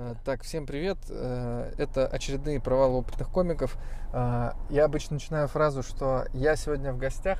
[0.00, 0.96] Э, Так, всем привет.
[1.10, 3.76] Э, Это очередные провалы опытных комиков.
[4.14, 7.38] Э, Я обычно начинаю фразу, что я сегодня в гостях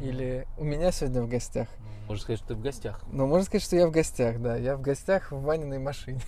[0.00, 1.68] или у меня сегодня в гостях.
[1.78, 3.02] Ну, Можно сказать, что ты в гостях.
[3.12, 4.56] Но можно сказать, что я в гостях, да.
[4.56, 6.20] Я в гостях в Ваниной машине.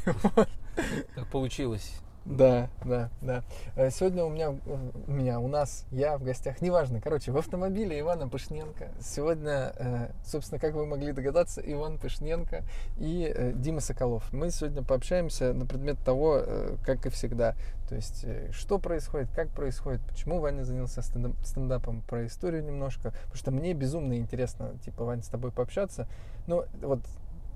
[1.15, 1.95] Так получилось.
[2.25, 3.43] Да, да, да.
[3.75, 7.01] Э, Сегодня у меня, у меня, у нас, я в гостях, неважно.
[7.01, 8.91] Короче, в автомобиле Ивана Пышненко.
[9.01, 12.63] Сегодня, э, собственно, как вы могли догадаться, Иван Пышненко
[12.97, 14.33] и э, Дима Соколов.
[14.33, 16.43] Мы сегодня пообщаемся на предмет того,
[16.85, 17.57] как и всегда.
[17.89, 23.11] То есть, что происходит, как происходит, почему Ваня занялся стендап- стендапом, про историю немножко.
[23.11, 26.07] Потому что мне безумно интересно, типа, Ваня, с тобой пообщаться.
[26.47, 27.01] Ну, вот,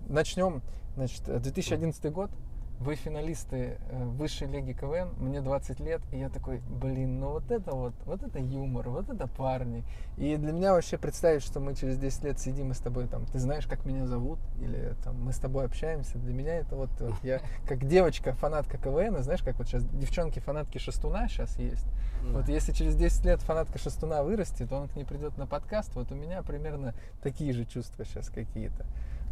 [0.08, 0.60] начнем.
[0.96, 2.30] Значит, э, 2011 год.
[2.78, 7.50] Вы финалисты э, высшей лиги КВН, мне 20 лет, и я такой, блин, ну вот
[7.50, 9.82] это вот, вот это юмор, вот это парни.
[10.18, 13.24] И для меня вообще представить, что мы через 10 лет сидим и с тобой там,
[13.26, 16.90] ты знаешь, как меня зовут, или там мы с тобой общаемся, для меня это вот,
[17.00, 21.86] вот я как девочка, фанатка КВН, знаешь, как вот сейчас девчонки фанатки Шестуна сейчас есть.
[22.30, 26.10] Вот если через 10 лет фанатка Шестуна вырастет, он к ней придет на подкаст, вот
[26.12, 28.84] у меня примерно такие же чувства сейчас какие-то.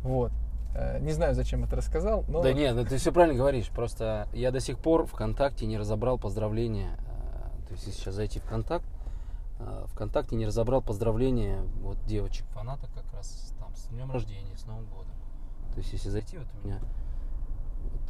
[0.02, 0.32] Вот.
[0.74, 2.42] Э, Не знаю, зачем это рассказал, но...
[2.42, 3.68] Да нет, ну ты все правильно говоришь.
[3.70, 6.98] Просто я до сих пор ВКонтакте не разобрал поздравления.
[7.06, 8.84] э, То есть, если сейчас зайти в ВКонтакт,
[9.60, 14.66] э, ВКонтакте не разобрал поздравления вот девочек, фанаток как раз там с днем рождения, с
[14.66, 15.12] Новым годом.
[15.72, 16.80] То есть, если зайти, вот у меня,
[17.82, 18.00] вот,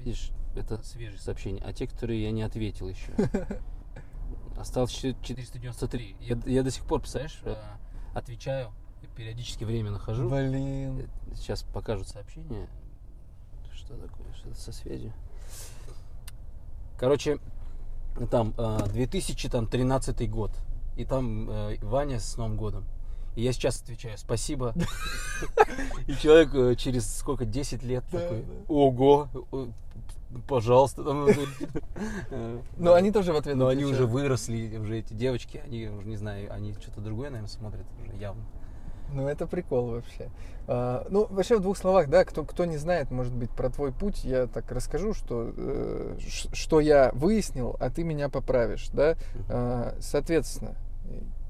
[0.00, 1.62] видишь, это свежие сообщения.
[1.64, 3.12] А те, которые я не ответил еще,
[4.58, 6.16] осталось еще 493.
[6.20, 7.42] Я, я до сих пор, представляешь,
[8.14, 8.70] отвечаю,
[9.16, 10.28] периодически время нахожу.
[10.28, 11.08] Блин.
[11.34, 12.68] Сейчас покажут сообщение.
[13.74, 14.32] Что такое?
[14.34, 15.12] Что-то со связью.
[16.98, 17.38] Короче,
[18.30, 20.52] там э, 2013 год.
[20.96, 22.84] И там э, Ваня с Новым годом.
[23.34, 24.74] И я сейчас отвечаю спасибо.
[26.06, 29.66] И человек э, через сколько, 10 лет такой, ого, э,
[30.46, 31.02] пожалуйста.
[32.30, 36.06] э, Но они тоже в ответ Но они уже выросли, уже эти девочки, они уже
[36.06, 38.44] не знаю, они что-то другое, наверное, смотрят уже явно.
[39.14, 40.30] Ну, это прикол вообще.
[40.66, 43.92] А, ну, вообще, в двух словах, да, кто, кто не знает, может быть, про твой
[43.92, 46.16] путь, я так расскажу, что, э,
[46.52, 49.16] что я выяснил, а ты меня поправишь, да.
[49.48, 50.76] А, соответственно,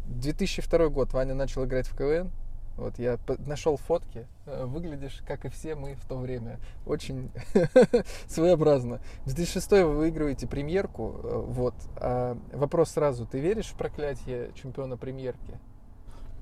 [0.06, 2.30] 2002 год Ваня начал играть в КВН.
[2.76, 4.26] Вот я нашел фотки.
[4.46, 6.58] Э, Выглядишь, как и все мы в то время.
[6.86, 7.30] Очень
[8.26, 9.00] своеобразно.
[9.24, 11.20] В 2006 вы выигрываете премьерку.
[11.22, 11.74] э, Вот.
[11.96, 13.26] А вопрос сразу.
[13.26, 15.58] Ты веришь в проклятие чемпиона премьерки?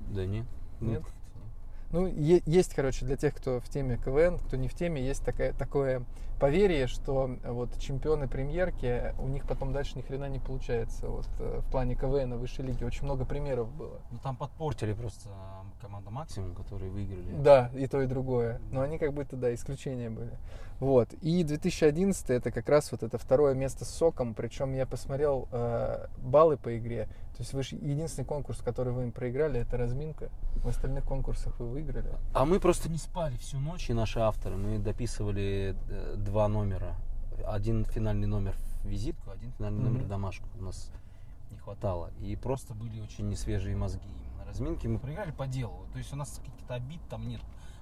[0.09, 0.45] Да нет.
[0.81, 1.03] Ну, Нет?
[1.91, 5.23] Ну, е- есть, короче, для тех, кто в теме КВН, кто не в теме, есть
[5.23, 6.03] такая, такое
[6.41, 11.07] поверье, что э, вот чемпионы премьерки, у них потом дальше ни хрена не получается.
[11.07, 14.01] Вот э, в плане КВН высшей лиги очень много примеров было.
[14.09, 15.29] Ну там подпортили просто
[15.79, 17.31] команда Максимум, которые выиграли.
[17.37, 18.59] Да, и то, и другое.
[18.71, 20.37] Но они как будто, да, исключения были.
[20.81, 21.13] Вот.
[21.21, 24.33] И 2011 это как раз вот это второе место с соком.
[24.33, 27.07] Причем я посмотрел э, баллы по игре.
[27.37, 30.29] То есть вы же единственный конкурс, который вы им проиграли, это разминка.
[30.55, 32.09] В остальных конкурсах вы выиграли.
[32.33, 34.57] А мы просто не спали всю ночь, и наши авторы.
[34.57, 36.95] Мы дописывали э, два номера.
[37.45, 40.47] Один финальный номер в визитку, один финальный номер в домашку.
[40.57, 40.89] У нас
[41.51, 42.09] не хватало.
[42.21, 44.07] И просто были очень несвежие мозги.
[44.07, 45.85] Именно разминки мы проиграли по делу.
[45.91, 47.41] То есть у нас каких-то обид там нет.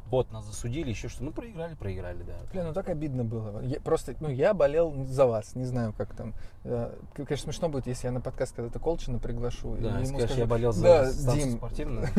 [0.10, 1.24] Вот, нас засудили, еще что.
[1.24, 2.34] Ну, проиграли, проиграли, да.
[2.52, 3.62] Блин, ну так обидно было.
[3.62, 6.34] Я, просто, ну, я болел за вас, не знаю, как там.
[6.64, 9.76] Э, Конечно, смешно будет, если я на подкаст когда-то Колчина приглашу.
[9.76, 12.08] и Да, ему скажешь, скажу, я болел за Да, станцию Дим, спортивную.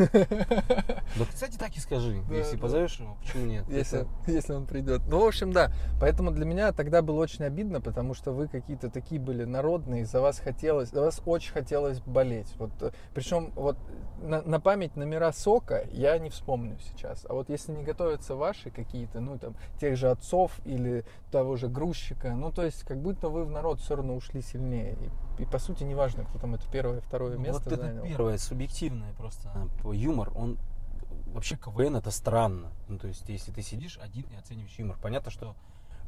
[1.17, 2.23] Да, кстати, так и скажи.
[2.31, 3.65] Если позовешь его, почему нет?
[3.67, 5.01] если он придет.
[5.07, 5.71] Ну, в общем, да.
[5.99, 10.21] Поэтому для меня тогда было очень обидно, потому что вы какие-то такие были народные, за
[10.21, 12.47] вас хотелось, за вас очень хотелось болеть.
[12.57, 13.77] Вот, э, причем вот
[14.21, 17.25] на, на память номера сока я не вспомню сейчас.
[17.29, 21.67] А вот если не готовятся ваши какие-то, ну там тех же отцов или того же
[21.67, 24.97] грузчика, ну то есть как будто вы в народ все равно ушли сильнее.
[25.37, 28.03] И, и по сути неважно, кто там это первое, второе Ну, место вот это занял.
[28.03, 29.51] первое, субъективное просто
[29.85, 30.57] э, юмор, он
[31.33, 32.71] вообще КВН это странно.
[32.87, 35.55] Ну, то есть, если ты сидишь один и оцениваешь юмор, понятно, что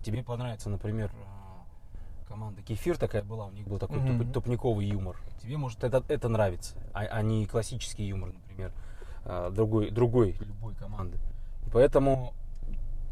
[0.04, 4.20] тебе понравится, например, э, команда Кефир такая была, у них был такой Мгм.
[4.20, 5.18] туп- тупниковый юмор.
[5.42, 8.74] Тебе может это, это нравится, а, а не классический юмор, например,
[9.26, 11.18] э, другой, другой любой команды.
[11.74, 12.34] Поэтому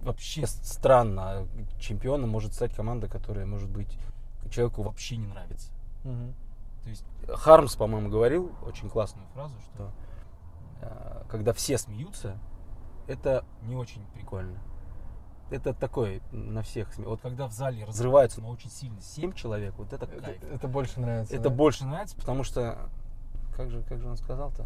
[0.03, 1.47] вообще странно,
[1.79, 3.97] чемпионом может стать команда, которая, может быть,
[4.49, 5.71] человеку вообще не нравится.
[6.03, 6.33] Мгм.
[6.83, 9.91] То есть Хармс, по-моему, говорил очень классную фразу, что
[10.81, 12.37] э, когда все смеются,
[13.07, 14.59] это не очень прикольно.
[15.49, 19.73] Это такое на всех сме- Вот когда в зале разрываются, но очень сильно 7 человек,
[19.77, 20.43] вот это Это, кайф.
[20.43, 21.35] это больше нравится.
[21.35, 21.55] Это да?
[21.55, 22.89] больше нравится, потому что
[23.55, 24.65] как же, как же он сказал-то?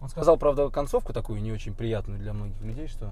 [0.00, 3.10] Он сказал, правда, концовку такую не очень приятную для многих людей, что э,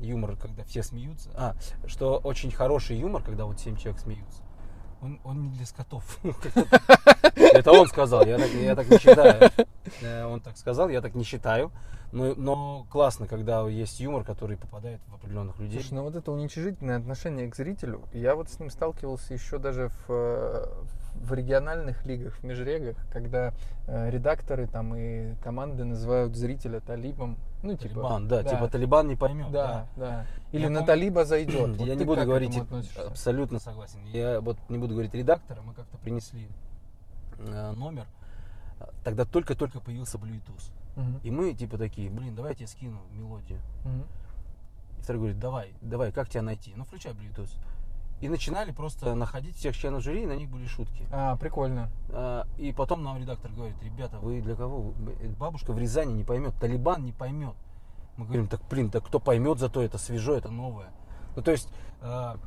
[0.00, 1.30] юмор, когда все смеются.
[1.34, 1.54] А,
[1.86, 4.42] что очень хороший юмор, когда вот семь человек смеются.
[5.00, 6.18] Он, он не для скотов.
[7.36, 9.50] Это он сказал, я так, я так не считаю.
[10.00, 11.70] Э, Он так сказал, я так не считаю.
[12.12, 15.80] Но, но классно, когда есть юмор, который попадает в определенных людей.
[15.80, 19.88] Слушай, ну вот это уничижительное отношение к зрителю, я вот с ним сталкивался еще даже
[19.88, 20.66] в, э,
[21.16, 23.52] в региональных лигах, в межрегах, когда
[23.86, 27.36] э, редакторы там и команды называют зрителя талибом.
[27.64, 29.50] Ну, типа, Талибан, да, типа Талибан не поймет.
[29.50, 30.26] Да, да.
[30.52, 31.76] Или Я на пом- талиба зайдет.
[31.78, 32.56] Вот я не буду говорить,
[32.98, 34.04] абсолютно согласен.
[34.12, 36.48] Я вот не буду говорить редактора, мы как-то принесли
[37.38, 38.06] э, номер,
[39.02, 40.70] тогда только-только появился Bluetooth.
[41.22, 43.58] И мы типа такие, блин, давай я тебе скину мелодию.
[44.98, 46.72] И второй говорит, давай, давай, как тебя найти?
[46.76, 47.50] Ну, включай Bluetooth.
[48.24, 51.06] И начинали просто находить всех членов жюри, и на них были шутки.
[51.12, 51.90] А, прикольно.
[52.08, 54.94] А, И потом нам редактор говорит, ребята, вы для кого?
[55.20, 57.52] Э, Бабушка в Рязани не поймет, Талибан не поймет.
[58.16, 60.86] Мы говорим, так, блин, так кто поймет, зато это свежо, это новое.
[61.36, 61.68] Ну, то есть,
[62.00, 62.38] а,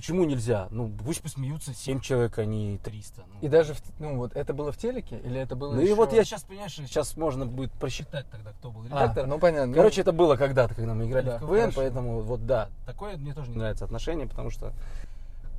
[0.00, 0.66] почему нельзя?
[0.70, 3.22] Ну, пусть посмеются 7 человек, а не 300.
[3.26, 5.90] Ну, И даже, в, ну вот, это было в телеке или это было Ну еще-
[5.90, 9.26] и вот я сейчас, понимаешь, сейчас можно будет просчитать тогда, кто был А, редактор.
[9.26, 9.74] ну понятно.
[9.74, 11.76] Короче, это было когда-то, когда мы играли Да, в КВН, хорошо.
[11.76, 14.72] поэтому вот да, такое мне тоже не нравится отношение, потому что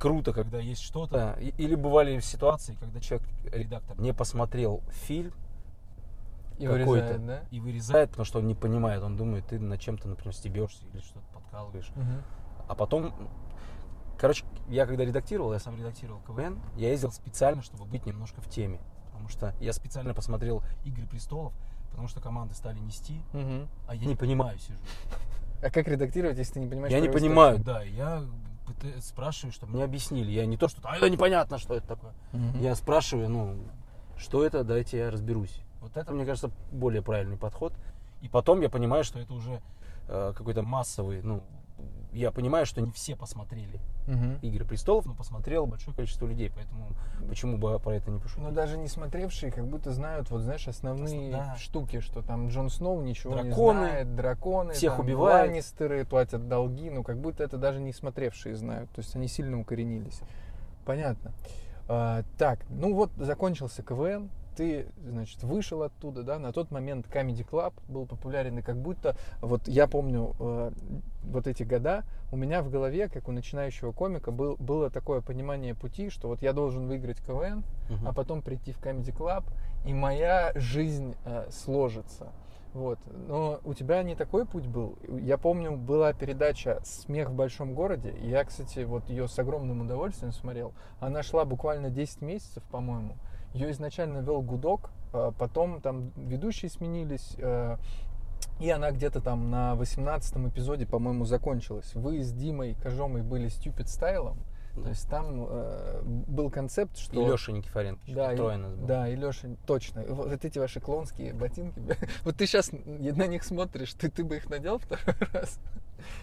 [0.00, 1.38] круто, когда есть что-то.
[1.40, 5.32] И- Или бывали ситуации, когда человек, редактор, не посмотрел фильм
[6.58, 7.40] и какой-то вырезает, да?
[7.52, 11.00] и вырезает, потому что он не понимает, он думает, ты над чем-то, например, стебешься или
[11.00, 11.90] что-то подкалываешь.
[11.94, 12.22] Мгм.
[12.68, 13.12] А потом,
[14.18, 18.48] короче, я когда редактировал, я сам редактировал КВН, я ездил специально, чтобы быть немножко в
[18.48, 18.80] теме.
[19.06, 21.52] Потому что я специально посмотрел «Игры престолов»,
[21.90, 23.68] потому что команды стали нести, Мгм.
[23.86, 24.78] а я не понимаю сижу.
[25.62, 26.92] А как редактировать, если ты не понимаешь?
[26.92, 28.24] Я не понимаю, да, я
[29.00, 30.30] спрашиваю, чтобы мне объяснили.
[30.30, 32.12] Я не то, что а это непонятно, что это такое.
[32.60, 33.56] Я спрашиваю, ну,
[34.16, 35.60] что это, дайте я разберусь.
[35.80, 37.74] Вот это, мне кажется, более правильный подход.
[38.22, 39.60] И потом я понимаю, что это уже
[40.08, 41.42] э, какой-то массовый, ну,
[42.12, 44.38] я понимаю, что не все посмотрели Мгм.
[44.42, 46.88] Игры престолов, но посмотрело большое количество людей, поэтому
[47.28, 48.42] почему бы про это не пошутить?
[48.42, 51.56] Но даже не смотревшие, как будто знают, вот знаешь, основные Да.
[51.56, 55.48] штуки, что там Джон Сноу ничего Драконы, не знает, драконы, всех там, убивают.
[55.50, 59.60] Ланнистеры платят долги, ну как будто это даже не смотревшие знают, то есть они сильно
[59.60, 60.20] укоренились.
[60.84, 61.32] Понятно.
[61.88, 67.46] А, так, ну вот закончился КВН, ты, значит, вышел оттуда, да, на тот момент Comedy
[67.48, 70.70] Club был популярен, и как будто, вот я помню э,
[71.24, 75.74] вот эти года, у меня в голове, как у начинающего комика, был, было такое понимание
[75.74, 78.06] пути, что вот я должен выиграть КВН, Мгм.
[78.08, 79.44] а потом прийти в Comedy Club,
[79.84, 82.28] и моя жизнь э, сложится.
[82.74, 82.98] Вот.
[83.28, 84.96] Но у тебя не такой путь был.
[85.20, 88.14] Я помню, была передача «Смех в большом городе».
[88.22, 90.72] Я, кстати, вот ее с огромным удовольствием смотрел.
[90.98, 93.16] Она шла буквально 10 месяцев, по-моему.
[93.54, 97.76] Ее изначально вел Гудок, а потом там ведущие сменились, э,
[98.60, 101.94] и она где-то там на 18 эпизоде, по-моему, закончилась.
[101.94, 104.38] Вы с Димой Кожомой были стюпид стайлом.
[104.74, 107.20] То есть там э, был концепт, что...
[107.20, 108.00] И Леша Никифоренко.
[108.08, 108.86] Да, и, нас было.
[108.86, 110.02] да, и Леша, точно.
[110.08, 111.78] Вот эти ваши клонские ботинки.
[112.24, 115.58] Вот ты сейчас на них смотришь, ты, ты бы их надел второй раз?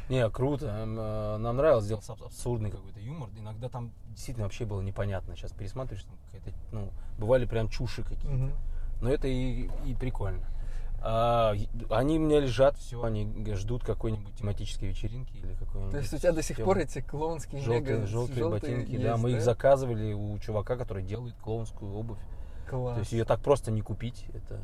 [0.10, 0.66] Не, круто.
[0.68, 3.30] Э, Нам нравилось абс- абсурдный какой-то юмор.
[3.38, 5.36] Иногда там действительно вообще было непонятно.
[5.36, 8.28] Сейчас пересматриваешь, там какая-то, ну, бывали прям чуши какие-то.
[8.28, 8.52] Мгм.
[9.02, 10.46] Но это и, и прикольно.
[11.02, 11.56] А,
[11.92, 15.92] они у меня лежат, все, они ждут какой-нибудь тематической вечеринки или какой-нибудь.
[15.92, 18.92] То есть у тебя до сих тем- пор эти клоунские желтые, мега желтые желтые ботинки,
[18.92, 22.19] есть, да, мы их заказывали у чувака, который делает клоунскую обувь.
[22.69, 22.95] Класс.
[22.95, 24.59] То есть ее так просто не купить, это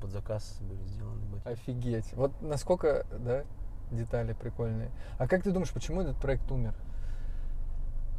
[0.00, 1.48] под заказ были сделаны ботинки.
[1.48, 2.12] Офигеть.
[2.14, 3.42] Вот насколько, да,
[3.96, 4.90] детали прикольные.
[5.18, 6.74] А как ты думаешь, почему этот проект умер?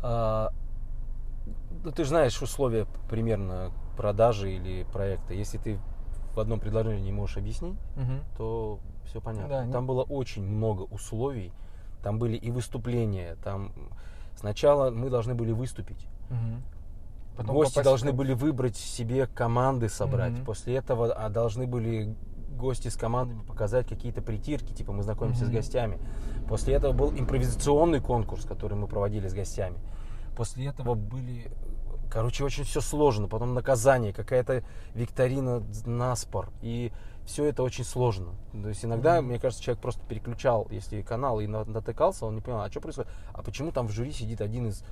[0.02, 0.52] А,
[1.84, 5.34] ну, ты знаешь условия примерно продажи или проекта.
[5.34, 5.80] Если ты
[6.36, 8.22] в одном предложении не можешь объяснить, Мгм.
[8.38, 9.50] то все понятно.
[9.66, 11.52] Да, там не- было очень много условий.
[12.02, 13.36] Там были и выступления.
[13.44, 13.72] Там
[14.36, 16.08] сначала мы должны были выступить.
[16.30, 16.64] Мгм.
[17.38, 20.34] Потом Гости в должны были выбрать себе команды собрать.
[20.34, 20.46] Мгм.
[20.46, 22.16] После этого а, должны были
[22.56, 25.52] гости с командами показать какие-то притирки, типа мы знакомимся Мгм.
[25.52, 26.00] с гостями.
[26.48, 29.78] После этого был импровизационный конкурс, который мы проводили с гостями.
[30.36, 31.52] После этого были,
[32.12, 33.28] короче, очень все сложно.
[33.28, 34.64] Потом наказание, какая-то
[34.96, 36.50] викторина на спор.
[36.62, 36.92] И
[37.26, 38.32] все это очень сложно.
[38.52, 39.30] То есть иногда, Мгм.
[39.30, 42.82] мне кажется, человек просто переключал, если канал и на- натыкался, он не понимал, а что
[42.82, 44.84] происходит, а почему там в жюри сидит один из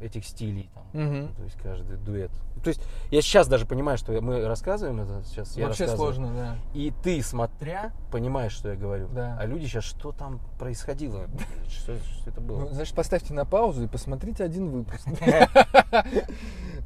[0.00, 1.34] этих стилей, там, Мгм.
[1.34, 2.30] то есть каждый дуэт.
[2.62, 5.56] То есть я сейчас даже понимаю, что мы рассказываем это сейчас.
[5.56, 6.56] я Вообще сложно, да.
[6.74, 9.08] И ты, смотря, понимаешь, что я говорю.
[9.08, 9.36] Да.
[9.38, 11.26] А люди сейчас, что там происходило?
[11.68, 12.60] Что, что это было?
[12.60, 15.06] Ну, значит, поставьте на паузу и посмотрите один выпуск.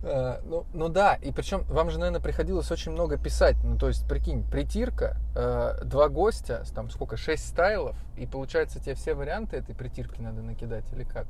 [0.03, 3.57] Э, Ну, ну да, и причем вам же, наверное, приходилось очень много писать.
[3.63, 8.95] Ну, то есть, прикинь, притирка, э, два гостя, там сколько, шесть стайлов, и получается тебе
[8.95, 11.27] все варианты этой притирки надо накидать, или как?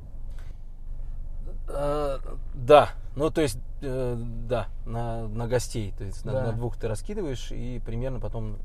[1.73, 2.19] Э,
[2.53, 4.15] Да, ну то есть, э,
[4.47, 5.93] да, на, на гостей.
[5.97, 6.43] То есть на, Да.
[6.47, 8.57] на двух ты раскидываешь и примерно потом,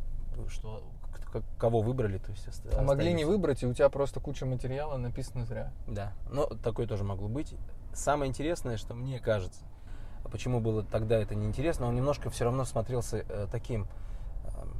[0.48, 0.82] что,
[1.32, 2.18] к- кого выбрали.
[2.18, 5.72] То есть оста- А могли не выбрать, и у тебя просто куча материала написано зря.
[5.86, 7.54] Да, но такое тоже могло быть.
[7.94, 9.60] Самое интересное, что мне кажется,
[10.24, 13.86] а почему было тогда это неинтересно, он немножко все равно смотрелся э, таким
[14.44, 14.76] эм,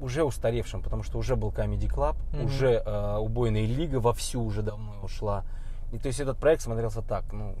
[0.00, 2.44] уже устаревшим, потому что уже был Comedy Club, Мгм.
[2.46, 5.44] уже э, убойная лига вовсю уже давно ушла.
[5.94, 7.54] И то есть этот проект смотрелся так, ну,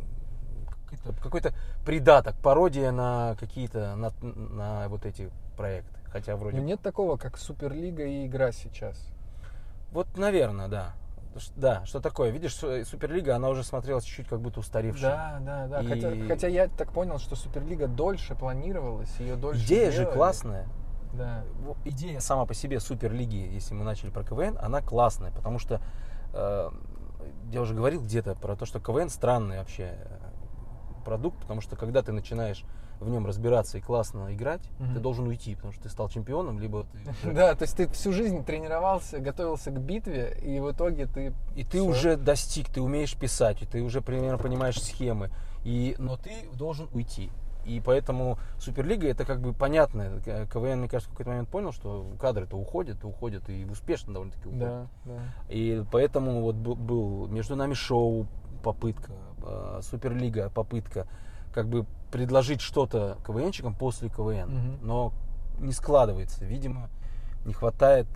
[0.90, 1.54] какой-то, какой-то
[1.86, 5.96] придаток, пародия на какие-то, на, на вот эти проекты.
[6.06, 9.08] Хотя вроде Но нет такого, как Суперлига и игра сейчас.
[9.92, 10.94] Вот, наверное, да.
[11.56, 12.30] Да, что такое?
[12.30, 15.40] Видишь, Су- Суперлига, она уже смотрелась чуть-чуть как будто устаревшая.
[15.40, 15.80] Да, да, да.
[15.80, 20.14] И- Хотя, хотя я так понял, что Суперлига дольше планировалась, ее дольше Идея же делали.
[20.14, 20.68] классная.
[21.12, 21.44] Да.
[21.84, 25.80] Идея сама по себе Суперлиги, если мы начали про КВН, она классная, потому что
[26.32, 26.70] э,
[27.52, 32.02] я уже говорил где-то про то, что КВН странный вообще э, продукт, потому что когда
[32.02, 32.64] ты начинаешь
[33.00, 34.94] в нем разбираться и классно играть, Мгм.
[34.94, 36.84] ты должен уйти, потому что ты стал чемпионом, либо
[37.22, 41.34] ты Да, то есть ты всю жизнь тренировался, готовился к битве, и в итоге ты...
[41.56, 45.30] И ты уже достиг, ты умеешь писать, и ты уже примерно понимаешь схемы.
[45.64, 47.30] И, но ты должен уйти.
[47.64, 50.20] И поэтому Суперлига это как бы понятно.
[50.24, 54.48] К- КВН, мне кажется, в какой-то момент понял, что кадры-то уходят, уходят, и успешно довольно-таки
[54.48, 54.68] уходят.
[54.68, 55.20] Да, да.
[55.48, 58.26] И поэтому вот был, был между нами шоу
[58.62, 61.06] попытка, э, Суперлига попытка,
[61.52, 64.48] как бы предложить что-то КВНчикам после КВН.
[64.48, 64.78] Мгм.
[64.82, 65.12] Но
[65.58, 66.44] не складывается.
[66.44, 66.88] Видимо,
[67.44, 68.06] не хватает,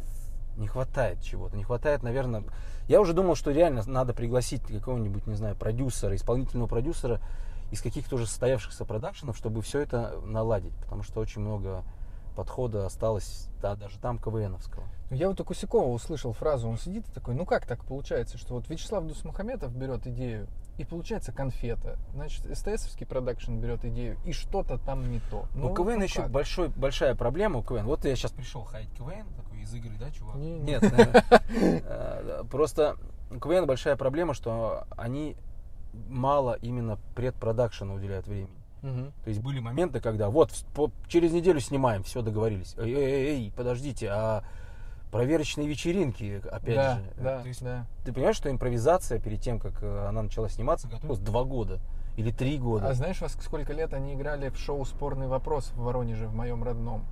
[0.56, 1.56] не хватает чего-то.
[1.56, 2.44] Не хватает, наверное.
[2.88, 7.20] Я уже думал, что реально надо пригласить какого-нибудь, не знаю, продюсера, исполнительного продюсера
[7.70, 10.74] из каких-то уже состоявшихся продакшенов, чтобы все это наладить.
[10.76, 11.84] Потому что очень много
[12.38, 14.84] подхода осталось, да, даже там КВНовского.
[15.10, 18.38] Ну, Я вот у Кусякова услышал фразу, он сидит и такой, ну как так получается,
[18.38, 20.46] что вот Вячеслав Дусмухаметов берет идею,
[20.76, 21.98] и получается конфета.
[22.14, 25.46] Значит, СТСовский продакшн берет идею, и что-то там не то.
[25.54, 26.30] Ну, КВН еще как?
[26.30, 27.84] большой, большая проблема у КВН.
[27.86, 30.36] Вот я сейчас пришел хаять КВН, такой из игры, да, чувак?
[30.36, 30.84] Не- Нет,
[31.50, 32.96] э, просто
[33.32, 35.36] у КВН большая проблема, что они
[36.08, 38.50] мало именно предпродакшена уделяют времени.
[38.82, 39.12] Мгм.
[39.24, 42.74] То есть были моменты, когда вот по- через неделю снимаем, все договорились.
[42.78, 44.44] Эй, эй, эй, подождите, а
[45.10, 47.04] проверочные вечеринки, опять да, же.
[47.20, 47.86] да, То есть да.
[48.04, 51.80] ты понимаешь, что импровизация перед тем, как э, она начала сниматься, готовилась два года
[52.16, 52.88] или три года.
[52.88, 56.62] А знаешь, во сколько лет они играли в шоу «Спорный вопрос» в Воронеже, в моем
[56.62, 57.04] родном?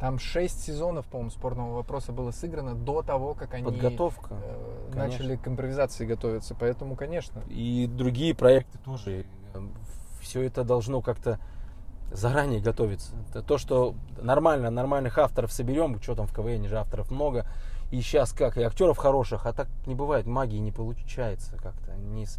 [0.00, 4.34] Там шесть сезонов, по-моему, «Спорного вопроса» было сыграно до того, как они Подготовка.
[4.40, 6.54] э, начали к импровизации готовиться.
[6.54, 7.42] Поэтому, конечно.
[7.48, 9.26] и другие проекты тоже.
[10.20, 11.40] Все это должно как-то
[12.12, 13.16] заранее готовиться.
[13.30, 17.46] Это то, что нормально, нормальных авторов соберем, что там в КВН же авторов много.
[17.90, 21.94] И сейчас как, и актеров хороших, а так не бывает, магии не получается как-то.
[21.96, 22.38] Не с-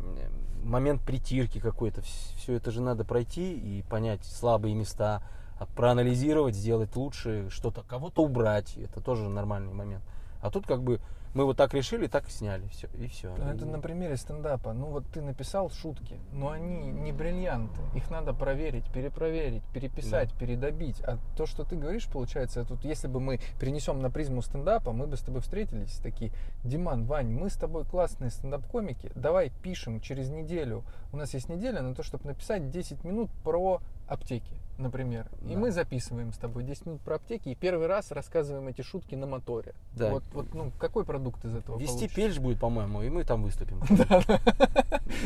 [0.00, 0.28] э,
[0.64, 5.22] момент притирки какой-то, все это же надо пройти и понять слабые места,
[5.66, 10.02] проанализировать, сделать лучше, что-то, кого-то убрать, это тоже нормальный момент.
[10.40, 11.00] А тут как бы
[11.32, 13.32] мы вот так решили, так и сняли, все, и все.
[13.36, 14.72] Ну, Это на примере стендапа.
[14.72, 17.80] Ну вот ты написал шутки, но они не бриллианты.
[17.94, 21.00] Их надо проверить, перепроверить, переписать, передобить.
[21.02, 25.06] А то, что ты говоришь, получается, тут если бы мы перенесем на призму стендапа, мы
[25.06, 26.32] бы с тобой встретились такие,
[26.64, 30.82] Диман, Вань, мы с тобой классные стендап-комики, давай пишем через неделю.
[31.12, 35.30] У нас есть неделя на то, чтобы написать 10 минут про аптеки, например.
[35.42, 35.58] И Да.
[35.58, 39.26] мы записываем с тобой 10 минут про аптеки и первый раз рассказываем эти шутки на
[39.26, 39.74] моторе.
[39.92, 40.10] Да.
[40.10, 43.80] Вот, вот ну, какой продукт из этого Вести пельш будет, по-моему, и мы там выступим.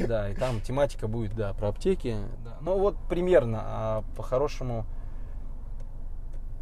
[0.09, 2.17] Да, и там тематика будет, да, про аптеки.
[2.63, 4.87] Ну вот примерно, а по-хорошему...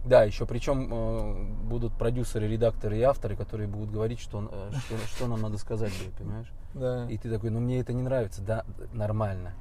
[0.05, 4.99] Да, еще причем э, будут продюсеры, редакторы и авторы, которые будут говорить, что, э, что,
[5.07, 6.53] что нам надо сказать будет, понимаешь?
[6.75, 7.09] Да.
[7.09, 9.55] И ты такой, ну мне это не нравится, да, нормально.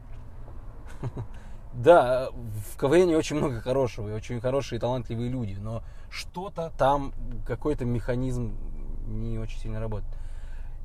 [1.73, 7.13] Да, в КВН очень много хорошего, и очень хорошие и талантливые люди, но что-то там,
[7.45, 8.57] какой-то механизм
[9.07, 10.11] не очень сильно работает.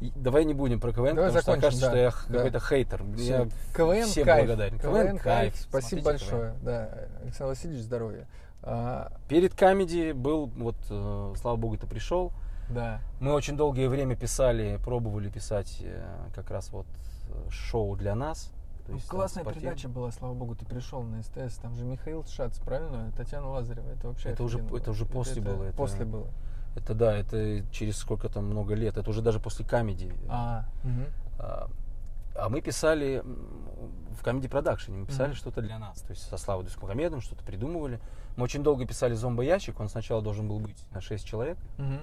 [0.00, 2.38] И давай не будем про КВН, Давай потому что закончим, окажется, да, что я да.
[2.38, 3.02] какой-то хейтер.
[3.16, 3.22] Всё.
[3.24, 4.46] Я КВН всем кайф.
[4.46, 4.78] благодарен.
[4.78, 5.56] КВН кайф.
[5.56, 6.54] Спасибо Смотрите большое.
[6.62, 6.90] Да,
[7.22, 8.28] Александр Васильевич, здоровья.
[8.62, 12.32] А, Перед Comedy был, вот, э, слава богу, ты пришел.
[12.68, 13.00] Да.
[13.20, 16.02] Мы очень долгое время писали, пробовали писать э,
[16.34, 16.86] как раз вот
[17.28, 18.52] э, шоу для нас.
[18.86, 19.70] То Ну, есть, там, классная спортивное.
[19.72, 21.56] передача была, слава богу, ты пришел на СТС.
[21.58, 23.10] Там же Михаил Шац, правильно?
[23.16, 23.88] Татьяна Лазарева.
[23.90, 26.28] Это вообще Это уже- офигенно это уже после было, это- После было.
[26.76, 28.96] Это да, это через сколько там много лет.
[28.96, 30.12] Это уже даже после комедии.
[30.28, 31.06] А, мгм.
[31.38, 31.68] А,
[32.36, 33.24] а мы писали
[34.18, 35.36] в комедий продакшене, мы писали Мгм.
[35.36, 36.00] что-то для нас.
[36.02, 37.98] То есть со Славой Дусмухамедовым что-то придумывали.
[38.36, 41.56] Мы очень долго писали зомбоящик, он сначала должен был быть на 6 человек.
[41.78, 42.00] Мгм.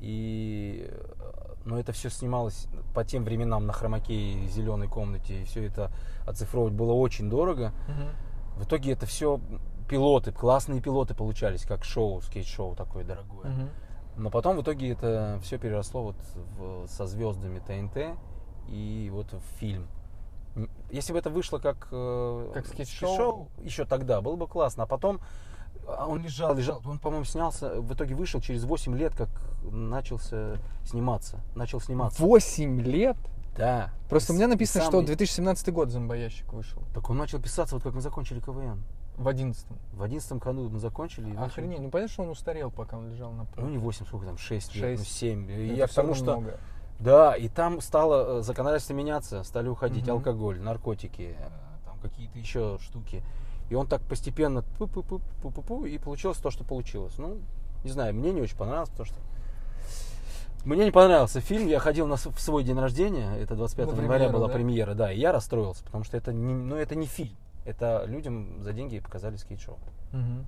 [0.00, 5.64] И, э, но это все снималось по тем временам на хромаке зеленой комнате, и все
[5.66, 5.90] это
[6.26, 7.72] оцифровывать было очень дорого.
[7.88, 8.60] Мгм.
[8.62, 9.40] В итоге это все
[9.88, 13.50] пилоты, классные пилоты получались, как шоу, скетч-шоу такое дорогое.
[13.50, 13.68] Мгм.
[14.16, 16.16] Но потом в итоге это все переросло вот
[16.58, 18.16] в- со звездами ТНТ
[18.68, 19.86] и вот в фильм.
[20.90, 23.48] Если бы это вышло как, э, Как скетч-шоу?
[23.62, 24.84] еще тогда было бы классно.
[24.84, 25.20] А потом
[25.86, 26.80] а он лежал, лежал.
[26.84, 29.28] Он, по-моему, снялся, в итоге вышел через 8 лет, как
[29.62, 31.38] начался сниматься.
[31.54, 32.20] Начал сниматься.
[32.20, 33.16] Восемь лет?
[33.58, 33.90] Да.
[34.08, 36.82] Просто у меня написано, сам- что 2017 год зомбоящик вышел.
[36.94, 38.82] Так он начал писаться, вот как мы закончили КВН.
[39.16, 39.78] В одиннадцатом.
[39.92, 41.30] В одиннадцатом году мы закончили.
[41.30, 41.80] и начали- Охренеть.
[41.80, 44.74] Ну понятно, что он устарел, пока он лежал на Ну, не 8, сколько там, 6
[44.74, 45.16] лет, ну, Шесть.
[45.16, 45.50] 7.
[45.50, 46.36] И Это я потому что...
[46.38, 46.60] много.
[46.98, 50.12] Да, и там стало э, законодательство меняться, стали уходить Мгм.
[50.16, 51.48] алкоголь, наркотики, э,
[51.86, 53.22] там какие-то еще штуки.
[53.68, 57.14] И он так постепенно пу-пу-пу, пу-пу-пу, и получилось то, что получилось.
[57.18, 57.38] Ну,
[57.84, 59.16] не знаю, мне не очень понравилось, потому что
[60.66, 61.68] мне не понравился фильм.
[61.68, 64.54] Я ходил на в свой день рождения, это 25 На января была да?
[64.54, 67.36] премьера, да, и я расстроился, потому что это не, ну, это не фильм.
[67.64, 69.78] Это людям за деньги показали скетч-шоу.
[70.12, 70.46] Мгм.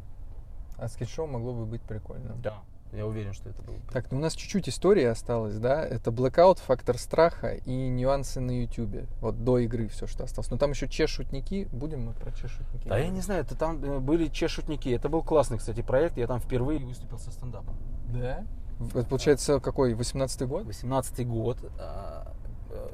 [0.77, 2.37] А скетч-шоу могло бы быть прикольно.
[2.43, 2.63] Да.
[2.93, 3.77] Я уверен, что это было.
[3.77, 3.93] бы.
[3.93, 5.85] Так, ну у нас чуть-чуть истории осталось, да?
[5.85, 9.07] Это Blackout, фактор страха и нюансы на Ютубе.
[9.21, 10.51] Вот до игры все, что осталось.
[10.51, 11.69] Но там еще че-шутники.
[11.71, 12.89] Будем мы про че-шутники?
[12.89, 14.89] Да я не знаю, это там э, были че-шутники.
[14.89, 16.17] Это был классный, кстати, проект.
[16.17, 17.77] Я там впервые выступил со стендапом.
[18.09, 18.45] Да?
[18.81, 19.95] Это получается какой?
[19.95, 20.65] 18-й год?
[20.67, 21.59] 18 год.
[21.79, 22.33] а,
[22.71, 22.89] э,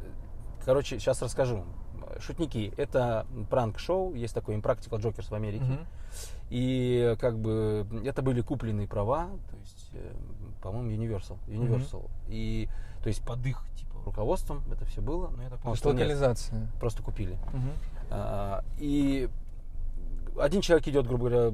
[0.64, 1.64] Короче, сейчас расскажу.
[2.20, 5.64] Шутники– это пранк-шоу, есть такой Impractical Jokers в Америке.
[5.64, 5.86] Мгм.
[6.50, 10.12] И как бы это были купленные права, то есть, э,
[10.62, 11.38] по-моему, Universal.
[11.48, 12.08] Universal.
[12.28, 12.68] И
[13.02, 16.02] то есть под их типа руководством это все было, но я так есть что нет,
[16.02, 16.68] локализация.
[16.80, 17.36] просто купили.
[17.52, 17.70] Мгм.
[18.10, 19.28] А, И
[20.38, 21.52] один человек идет, грубо говоря,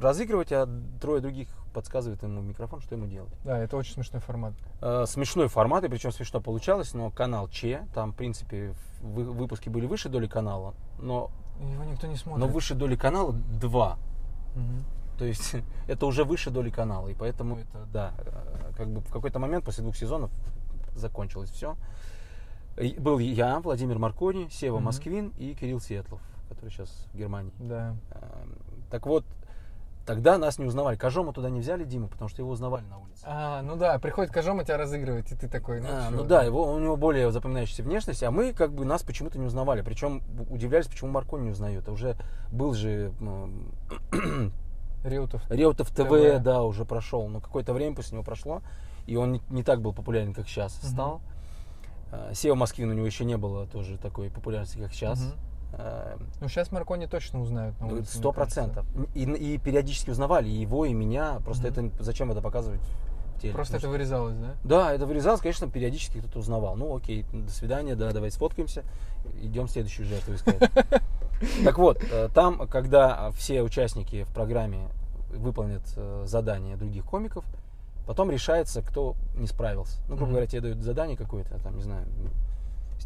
[0.00, 0.68] разыгрывать, а
[1.00, 3.32] трое других подсказывают ему микрофон, что ему делать.
[3.44, 4.54] Да, это очень смешной формат.
[4.80, 9.68] Э, Смешной формат, и причем смешно получалось, но канал Че, там, в принципе, вы- выпуски
[9.68, 12.44] были выше доли канала, но, Его никто не смотрит.
[12.46, 13.98] но выше доли канала 2.
[14.56, 14.84] Мгм.
[15.18, 15.54] То есть
[15.88, 19.64] это уже выше доли канала, и поэтому это, да, э, как бы в какой-то момент
[19.64, 20.30] после двух сезонов
[20.94, 21.76] закончилось все.
[22.98, 24.84] Был я, Владимир Маркони, Сева Мгм.
[24.86, 27.52] Москвин и Кирилл Светлов, который сейчас в Германии.
[27.58, 27.94] Да.
[28.12, 28.58] Эм,
[28.90, 29.24] Так вот,
[30.06, 30.96] тогда нас не узнавали.
[30.96, 33.22] Кожома туда не взяли, Диму, потому что его узнавали на улице.
[33.26, 36.72] А, ну да, приходит Кожома тебя разыгрывать, и ты такой, ну, А, ну да, его,
[36.72, 39.82] у него более запоминающаяся внешность, а мы как бы нас почему-то не узнавали.
[39.82, 41.86] Причем удивлялись, почему Маркони не узнает.
[41.88, 42.16] А уже
[42.50, 43.72] был же м,
[45.04, 45.42] Реутов.
[45.50, 46.42] Реутов ТВ, ТВ.
[46.42, 47.28] да, уже прошел.
[47.28, 48.62] Но какое-то время после него прошло,
[49.06, 51.20] и он не, не так был популярен, как сейчас стал.
[52.10, 55.20] А, Сева Москвин у него еще не было тоже такой популярности, как сейчас.
[55.20, 55.32] Мгм.
[56.40, 58.86] Ну, сейчас Маркони точно узнают на улице, Сто процентов.
[59.14, 61.40] И, и периодически узнавали и его, и меня.
[61.44, 61.88] Просто Мгм.
[61.88, 62.80] это зачем это показывать
[63.36, 63.54] в теле?
[63.54, 64.54] Просто это вырезалось, да?
[64.64, 66.76] Да, это вырезалось, конечно, периодически кто-то узнавал.
[66.76, 68.82] Ну, окей, до свидания, да, давай сфоткаемся,
[69.42, 70.60] идем следующую жертву искать.
[71.64, 74.88] Так вот, э, там, когда все участники в программе
[75.30, 77.44] выполнят э, задание других комиков,
[78.08, 80.00] потом решается, кто не справился.
[80.08, 80.30] Ну, грубо Мгм.
[80.32, 82.06] говоря, тебе дают задание какое-то, там, не знаю,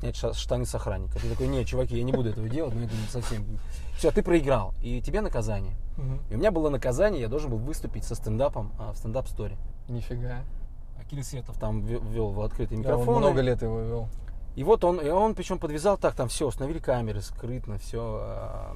[0.03, 1.19] снять штаны с охранника.
[1.21, 3.45] Ты такой, нет, чуваки, я не буду этого делать, но это не совсем...
[3.97, 5.77] Все, ты проиграл, и тебе наказание.
[5.97, 6.21] Мгм.
[6.31, 9.57] И у меня было наказание, я должен был выступить со стендапом а, в стендап-сторе.
[9.89, 10.41] Нифига.
[10.99, 13.19] А Кирилл Светов там ве- ввел в открытый Да, он микрофон.
[13.23, 14.09] много лет его вел.
[14.57, 18.75] И вот он, и он причем подвязал так, там все, установили камеры, скрытно, все.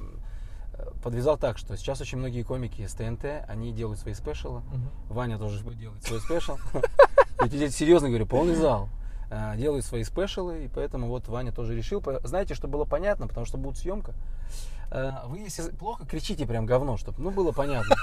[1.03, 4.61] Подвязал так, что сейчас очень многие комики с ТНТ, они делают свои спешалы.
[4.61, 4.89] Мгм.
[5.09, 6.57] Ваня тоже будет делать свой спешл.
[7.41, 8.87] Я тебе серьезно говорю, полный зал.
[9.29, 12.03] А, Делают свои спешалы, и поэтому вот Ваня тоже решил.
[12.23, 14.13] Знаете, что было понятно, потому что будет съемка.
[14.89, 17.95] А, Вы, если плохо, кричите прям говно, чтобы ну, было понятно.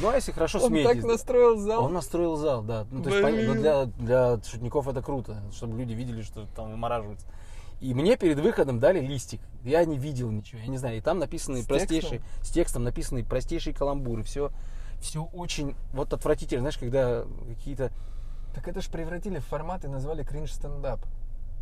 [0.00, 1.04] Ну, а если хорошо Он так смеетесь.
[1.04, 1.84] настроил зал.
[1.86, 2.86] Он настроил зал, да.
[2.90, 7.26] Ну, то есть, понятно, для, для шутников это круто, чтобы люди видели, что там вымораживается.
[7.80, 9.40] И мне перед выходом дали листик.
[9.64, 10.98] Я не видел ничего, я не знаю.
[10.98, 14.24] И там написаны С простейшие, с текстом написаны простейшие каламбуры.
[14.24, 14.50] Все,
[15.00, 16.60] все очень вот отвратительно.
[16.60, 17.90] Знаешь, когда какие-то...
[18.58, 20.98] Так это ж превратили в формат и назвали кринж стендап.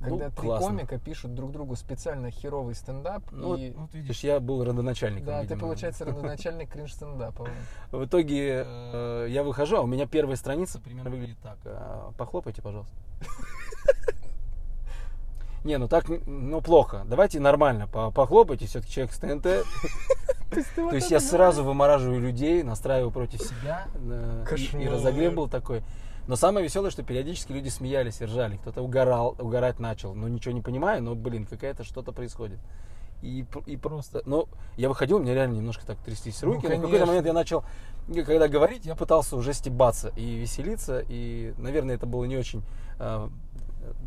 [0.00, 0.68] Когда Ну, три классно.
[0.68, 5.26] комика пишут друг другу специально херовый стендап, Ну, и вот, вот видишь, я был родоначальником.
[5.26, 5.61] да, ты видимо.
[5.61, 7.48] получается родоначальник кринж стендапа.
[7.92, 11.59] В итоге э, я выхожу, а у меня первая страница примерно выглядит так.
[11.66, 12.94] Э, Похлопайте, пожалуйста.
[15.66, 17.02] Не, ну так, ну плохо.
[17.07, 19.42] Давайте нормально, по- похлопайте, все-таки человек с ТНТ.
[20.76, 23.88] То есть я сразу вымораживаю людей, настраиваю против себя.
[23.94, 24.44] э,
[24.79, 25.83] и- разогрев был такой.
[26.29, 28.57] Но самое веселое, что периодически люди смеялись и ржали.
[28.59, 30.14] Кто-то угорал, угорать начал.
[30.14, 32.61] Ну, ничего не понимаю, но, блин, какая-то что-то происходит.
[33.22, 36.68] И, и просто, ну, я выходил, у меня реально немножко так трястись Ну, руки.
[36.68, 37.64] но в какой-то момент я начал,
[38.24, 41.02] когда говорить, я пытался уже стебаться и веселиться.
[41.09, 42.62] И, наверное, это было не очень
[43.00, 43.29] э,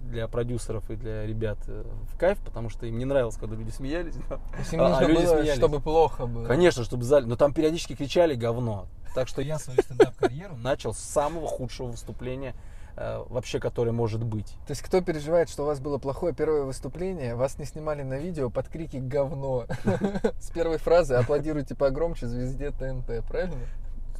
[0.06, 3.72] для продюсеров и для ребят э, в кайф, потому что им не нравилось, когда люди
[3.72, 4.15] смеялись.
[4.58, 5.58] есть им А- а нужно люди было, смеялись.
[5.58, 6.46] чтобы плохо было.
[6.46, 7.26] Конечно, чтобы зале.
[7.26, 8.88] Но там периодически кричали говно.
[9.15, 12.54] Так что я свою стендап-карьеру начал с самого худшего выступления
[12.96, 14.48] э, вообще, которое может быть.
[14.68, 18.20] То есть кто переживает, что у вас было плохое первое выступление, вас не снимали на
[18.20, 19.65] видео под крики «говно».
[20.39, 23.56] С первой фразы аплодируйте погромче звезде ТНТ, правильно?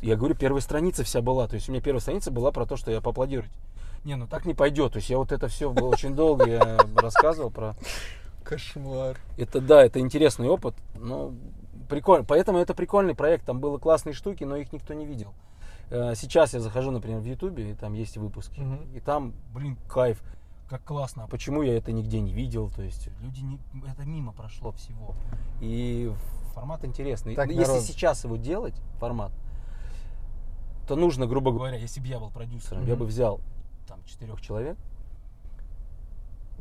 [0.02, 1.48] Я говорю, первая страница вся была.
[1.48, 3.52] То есть у меня первая страница была про то, что я поаплодировать.
[4.04, 4.94] Не, ну так не пойдет.
[4.94, 7.76] То есть я вот это все было очень долго я рассказывал про...
[8.44, 9.18] Кошмар.
[9.38, 11.34] Это да, это интересный опыт, но
[11.88, 12.26] прикольно.
[12.26, 13.46] Поэтому это прикольный проект.
[13.46, 15.34] Там было классные штуки, но их никто не видел.
[15.92, 18.60] Э, Сейчас я захожу, например, в Ютубе, и там есть выпуски.
[18.60, 18.96] Мгм.
[18.96, 20.24] И там, блин, кайф.
[20.68, 21.26] Как классно.
[21.26, 22.72] А почему я это нигде не видел?
[22.72, 25.14] То есть люди не, это мимо прошло всего.
[25.62, 26.12] И
[26.56, 27.36] формат интересный.
[27.36, 27.84] Так, Если народ.
[27.84, 29.32] сейчас его делать, формат,
[30.88, 33.00] то нужно, грубо говоря, если бы я был продюсером, я Мгм.
[33.00, 33.42] бы взял
[33.90, 34.78] там четырех человек.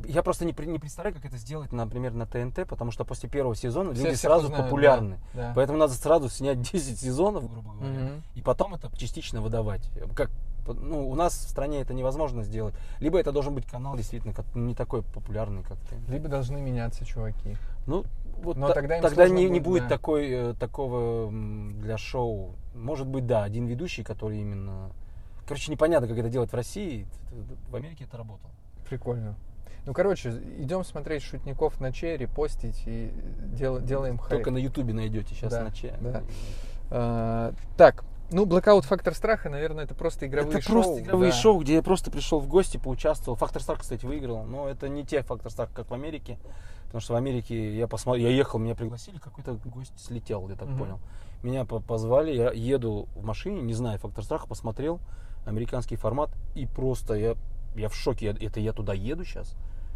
[0.05, 3.53] Я просто не, не представляю, как это сделать, например, на ТНТ, потому что после первого
[3.53, 5.19] сезона Все люди всех сразу узнают, популярны.
[5.33, 5.53] да, да.
[5.55, 8.23] Поэтому надо сразу снять 10 сезонов, грубо говоря, Мгм.
[8.33, 9.91] и потом это частично выдавать.
[10.15, 10.31] Как,
[10.67, 12.73] ну, у нас в стране это невозможно сделать.
[13.01, 16.07] Либо это должен быть канал действительно как- не такой популярный, как ТНТ.
[16.09, 17.57] Либо должны меняться чуваки.
[17.85, 18.05] Ну,
[18.41, 19.89] вот Но та- тогда тогда не, не будет, будет да.
[19.89, 22.55] такой, э, такого для шоу.
[22.73, 24.91] Может быть, да, один ведущий, который именно...
[25.49, 27.07] Короче, непонятно, как это делать в России.
[27.71, 28.51] В Америке это работало.
[28.87, 29.33] Прикольно.
[29.87, 33.11] Ну, короче, идем смотреть шутников на черри, постить и
[33.45, 34.29] дел- делаем хайп.
[34.29, 35.93] Только на Ютубе найдете сейчас Да, на чай.
[36.01, 36.21] да.
[36.91, 40.73] А, так, ну, Blackout Фактор Страха, наверное, это просто игровые Это шоу.
[40.83, 41.37] просто игровые да.
[41.37, 43.35] шоу, где я просто пришел в гости, поучаствовал.
[43.35, 44.43] Фактор Старк, кстати, выиграл.
[44.43, 46.37] Но это не те Фактор Старк, как в Америке.
[46.85, 50.67] Потому что в Америке я посмотрел, я ехал, меня пригласили, какой-то гость слетел, я так
[50.67, 50.77] Мгм.
[50.77, 50.99] понял.
[51.41, 54.99] Меня по- позвали, я еду в машине, не знаю, Фактор Страха, посмотрел
[55.49, 57.35] американский формат и просто я,
[57.75, 58.27] я в шоке.
[58.27, 59.55] Я- это я туда еду сейчас?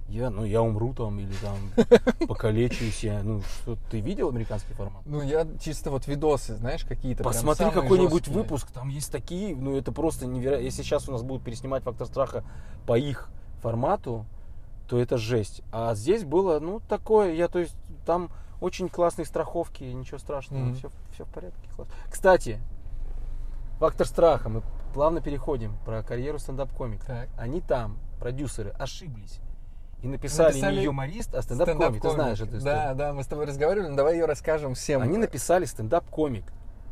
[0.10, 1.58] Я, ну, я умру там или там
[2.28, 3.04] покалечусь.
[3.04, 5.02] Я, ну, что, ты видел американский формат?
[5.06, 9.92] Ну, я чисто вот видосы, знаешь, какие-то Посмотри какой-нибудь выпуск, там есть такие, ну это
[9.94, 10.66] просто невероятно.
[10.66, 12.44] Если сейчас у нас будут переснимать фактор страха
[12.86, 13.30] по их
[13.62, 14.26] формату,
[14.90, 15.62] то это жесть.
[15.72, 20.76] А здесь было, ну, такое, я, то есть, там очень классные страховки, ничего страшного, Мгм.
[20.76, 21.70] все, все в порядке.
[21.76, 21.88] класс.
[22.10, 22.60] Кстати,
[23.80, 24.62] фактор страха, мы
[24.94, 27.28] плавно переходим про карьеру стендап-комика.
[27.38, 29.40] Они там, продюсеры, ошиблись.
[30.02, 32.02] И написали, Написали не юморист, а стендап-комик.
[32.02, 32.64] Ты знаешь эту историю.
[32.64, 35.02] Да, да, мы с тобой разговаривали, но давай ее расскажем всем.
[35.02, 36.46] Они написали стендап-комик.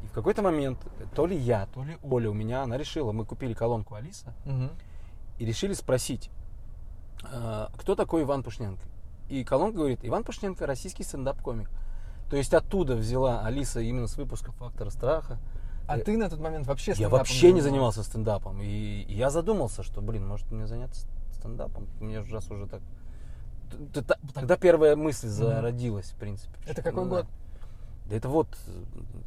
[0.03, 0.79] И в какой-то момент
[1.13, 4.71] то ли я, то ли Оля у меня, она решила, мы купили колонку Алиса Мгм.
[5.37, 6.31] и решили спросить,
[7.31, 8.81] э, кто такой Иван Пушненко.
[9.29, 11.69] И колонка говорит, Иван Пушненко российский стендап-комик.
[12.29, 15.37] То есть оттуда взяла Алиса именно с выпуска «Фактора страха».
[15.91, 18.61] А Э, ты на тот момент вообще Я вообще не занимался стендапом.
[18.61, 21.87] И, я задумался, что, блин, может мне заняться стендапом.
[21.99, 22.81] Мне же раз уже так...
[24.33, 26.53] Тогда первая мысль зародилась, в принципе.
[26.67, 27.25] Это какой год?
[28.09, 28.47] Да это вот,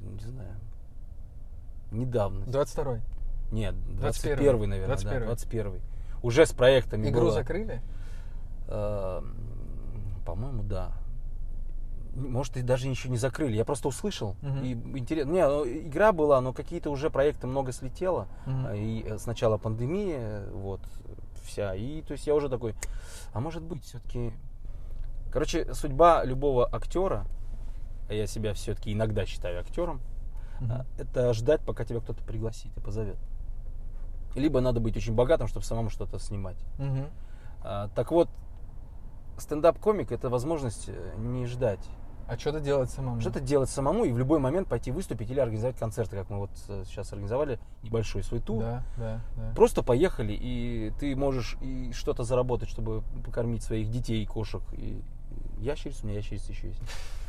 [0.01, 0.55] не знаю,
[1.91, 2.45] недавно.
[2.45, 3.01] 22-й.
[3.53, 5.21] Нет, 21-й, 21 наверное, 21-й.
[5.21, 5.81] да, 21
[6.23, 7.33] Уже с проектами Игру было.
[7.33, 7.81] закрыли?
[8.69, 9.23] Э,
[10.27, 10.93] По-моему, да.
[12.15, 13.57] Может, и даже еще не закрыли.
[13.57, 14.37] Я просто услышал.
[14.43, 14.63] Мгм.
[14.63, 15.31] И интересно.
[15.33, 18.29] Не, ну, игра была, но какие-то уже проекты много слетело.
[18.47, 18.67] Мгм.
[18.67, 20.81] А, И э, сначала пандемия, вот,
[21.43, 21.75] вся.
[21.75, 22.75] И то есть я уже такой,
[23.33, 24.33] а может быть, все-таки.
[25.33, 27.27] Короче, судьба любого актера,
[28.09, 30.01] а я себя все-таки иногда считаю актером,
[30.61, 30.71] Мгм.
[30.73, 33.19] а, это ждать, пока тебя кто-то пригласит и позовет.
[34.37, 36.57] Либо надо быть очень богатым, чтобы самому что-то снимать.
[36.79, 37.07] Мгм.
[37.65, 38.29] А, так вот,
[39.39, 41.85] стендап-комик это возможность э, не ждать.
[42.27, 43.21] А что-то делать самому?
[43.21, 46.51] Что-то делать самому и в любой момент пойти выступить или организовать концерты, как мы вот
[46.69, 48.61] э, сейчас организовали небольшой свой тур.
[48.63, 49.53] Да, да, да.
[49.55, 54.63] Просто поехали, и ты можешь и что-то заработать, чтобы покормить своих детей и кошек.
[54.73, 55.01] И
[55.59, 56.81] ящериц, у меня ящерица еще есть.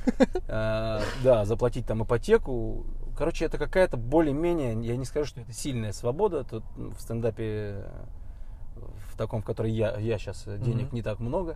[0.48, 2.86] А, Да, заплатить там ипотеку.
[3.18, 6.44] Короче, это какая-то более-менее, я не скажу, что это сильная свобода.
[6.44, 7.86] Тут в стендапе,
[8.76, 10.96] в таком, в котором я, я сейчас денег Мгм.
[10.96, 11.56] не так много,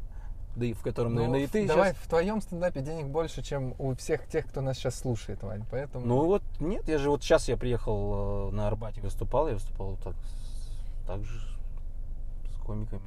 [0.55, 3.41] да и в котором, Ну, наверное, и ты давай, щас- в твоем стендапе денег больше,
[3.41, 5.63] чем у всех тех, кто нас сейчас слушает, Вань.
[5.71, 6.05] Поэтому...
[6.05, 9.97] Ну вот нет, я же вот сейчас я приехал э, на Арбате выступал, я выступал
[10.03, 11.39] так, с- так же
[12.51, 13.01] с комиками.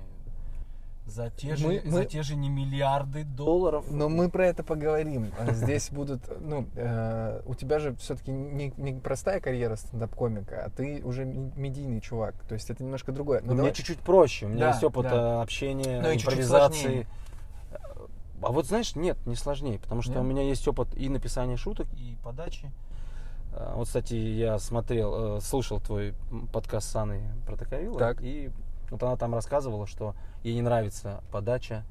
[1.05, 3.85] За те, же, Мы- за те же не миллиарды долларов.
[3.91, 5.33] Но мы про это поговорим.
[5.37, 10.71] А Здесь будут, ну, э, у тебя же все-таки не, не простая карьера стендап-комика, а
[10.71, 12.37] ты уже медийный чувак.
[12.49, 13.43] То есть это немножко другое.
[13.45, 15.39] Ну, давай- чуть-чуть проще, у меня Да, есть опыт да.
[15.39, 16.81] э, общения, Ну и чуть-чуть импровизации.
[16.81, 17.07] сложнее.
[18.43, 20.21] А вот знаешь, нет, не сложнее, потому что Нет?
[20.21, 22.71] у меня есть опыт и написания шуток, и подачи.
[23.55, 26.15] А, Вот, кстати, я смотрел, э, слушал твой
[26.53, 28.23] подкаст с Анной Протаковилой, Так.
[28.23, 28.51] и
[28.91, 31.85] вот она там рассказывала, что ей не нравится подача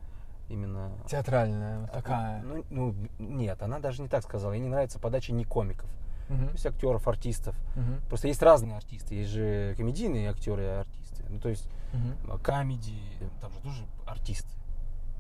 [0.50, 0.92] именно...
[1.08, 2.42] Театральная вот такая.
[2.44, 4.52] Ну, ну, нет, она даже не так сказала.
[4.54, 5.90] Ей не нравится подача не комиков,
[6.30, 7.56] Мгм, то есть актеров, артистов.
[7.76, 11.24] мгм, Просто есть разные артисты, есть же комедийные актеры и артисты.
[11.30, 12.32] Ну, то есть мгм.
[12.34, 13.00] а, камеди,
[13.40, 14.50] там же тоже артисты,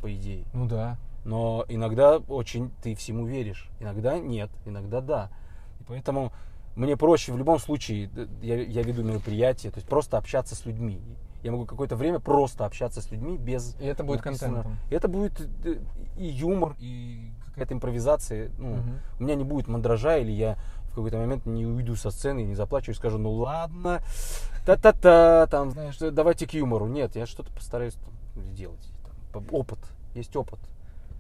[0.01, 0.43] по идее.
[0.53, 0.97] Ну да.
[1.23, 5.29] Но иногда очень ты всему веришь, иногда нет, иногда да.
[5.79, 6.31] И поэтому
[6.75, 10.65] мне проще в любом случае, д- я, я веду мероприятие, то есть просто общаться с
[10.65, 10.99] людьми.
[11.43, 13.75] Я могу какое-то время просто общаться с людьми без...
[13.79, 14.21] И это будет.
[14.89, 15.75] И это будет э,
[16.17, 18.51] и юмор, и какая-то импровизация.
[18.57, 18.99] Ну, Мгм.
[19.19, 22.53] У меня не будет мандража, или я в какой-то момент не уйду со сцены не
[22.55, 24.01] заплачу и скажу, ну ладно,
[24.65, 26.87] та-та-та, там, знаешь, давайте к юмору.
[26.87, 28.87] Нет, я что-то постараюсь там сделать.
[29.33, 29.79] Там, опыт,
[30.13, 30.59] есть опыт.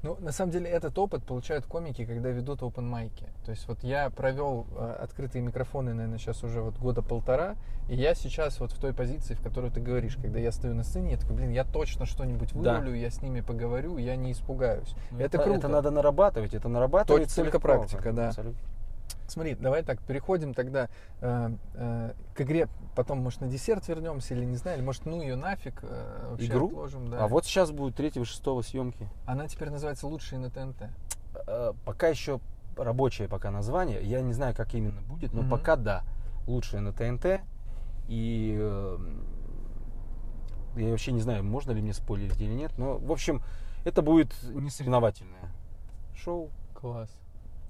[0.03, 3.27] Ну, на самом деле, этот опыт получают комики, когда ведут open майки.
[3.45, 7.55] То есть вот я провел э, открытые микрофоны, наверное, сейчас уже вот года полтора,
[7.87, 10.83] и я сейчас вот в той позиции, в которой ты говоришь, когда я стою на
[10.83, 12.79] сцене, я такой, блин, я точно что-нибудь Да.
[12.79, 14.95] вырулю, я с ними поговорю, я не испугаюсь.
[15.11, 15.59] Ну, это, круто.
[15.59, 18.29] Это надо нарабатывать, это нарабатывается только легко, практика, да.
[18.29, 18.59] абсолютно.
[19.27, 20.89] Смотри, давай так, переходим тогда
[21.21, 25.21] э, э, к игре, потом, может, на десерт вернемся или не знаю, или может, ну
[25.21, 26.67] ее нафиг э, вообще Игру?
[26.67, 27.23] отложим, да.
[27.23, 29.09] А вот сейчас будет третьего, шестого съемки.
[29.25, 30.89] Она теперь называется «Лучшие на ТНТ».
[31.47, 32.39] Э, Пока еще
[32.77, 34.01] рабочее пока название.
[34.03, 35.49] Я не знаю, как именно будет, но Мгм.
[35.51, 36.03] пока да.
[36.47, 37.41] Лучшее на ТНТ.
[38.07, 38.97] И э,
[40.75, 42.77] я вообще не знаю, можно ли мне спойлерить или нет.
[42.77, 43.41] Но, в общем,
[43.85, 45.51] это будет не соревновательное
[46.15, 46.49] шоу.
[46.73, 47.09] Класс.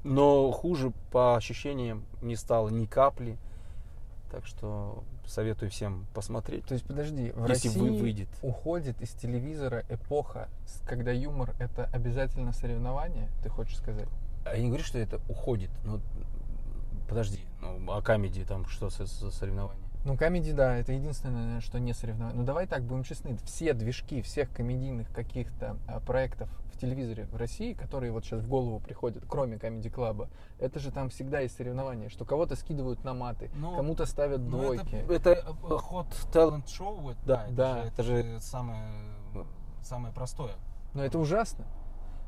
[0.04, 3.38] Но хуже по ощущениям не стало ни капли.
[4.32, 6.66] Так что советую всем посмотреть.
[6.66, 8.30] То есть, подожди, в Если России вы выйдет.
[8.42, 10.50] уходит из телевизора эпоха,
[10.86, 14.08] когда юмор это обязательно соревнование, ты хочешь сказать?
[14.46, 15.70] А я не говорю, что это уходит.
[15.84, 16.00] Но
[17.08, 19.84] подожди, ну, а комедии там что за соревнования?
[20.04, 22.40] Ну, комедий, да, это единственное, что не соревнование.
[22.40, 26.50] Ну, давай так, будем честны, все движки всех комедийных каких-то а, проектов
[26.82, 30.28] телевизоре в России, которые вот сейчас в голову приходят, кроме Comedy Club,
[30.60, 34.50] это же там всегда есть соревнования, что кого-то скидывают на маты, Ну, кому-то ставят Ну,
[34.50, 34.96] двойки.
[35.10, 37.82] это, это ход талент шоу, да, это Да.
[37.84, 38.92] же, это же самое,
[39.82, 40.56] самое простое.
[40.94, 41.66] Но это ужасно.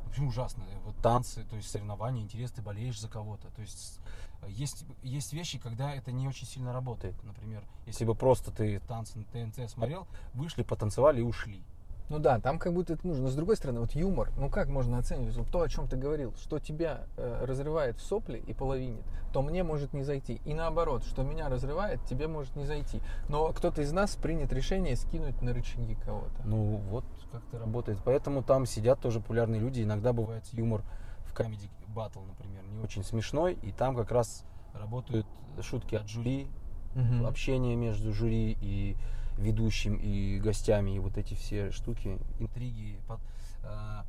[0.06, 0.64] Почему ужасно?
[0.86, 3.50] Вот танцы, то есть соревнования, интерес, ты болеешь за кого-то.
[3.50, 4.00] То есть
[4.44, 7.16] э, есть, есть вещи, когда это не очень сильно работает.
[7.24, 11.64] Например, если бы просто ты танцы на ТНТ смотрел, вышли, потанцевали и ушли.
[12.10, 13.24] Ну да, там как будто это нужно.
[13.24, 15.36] Но с другой стороны, вот юмор, ну как можно оценивать?
[15.38, 19.42] Вот то, о чем ты говорил, что тебя э, разрывает в сопли и половинит, то
[19.42, 20.42] мне может не зайти.
[20.46, 23.02] И наоборот, что меня разрывает, тебе может не зайти.
[23.30, 26.44] Но кто-то из нас принят решение скинуть на рычаги кого-то.
[26.46, 28.00] Ну вот как это работает.
[28.04, 29.82] Поэтому там сидят тоже популярные люди.
[29.82, 30.84] Иногда бывает юмор
[31.26, 33.58] в Comedy Battle, например, не очень смешной.
[33.64, 35.26] И там как раз работают
[35.62, 36.48] шутки от жюри,
[36.96, 37.26] Мгм.
[37.26, 38.96] общение между жюри и
[39.38, 43.20] ведущим и гостями и вот эти все штуки, интриги, под-
[43.64, 44.04] э,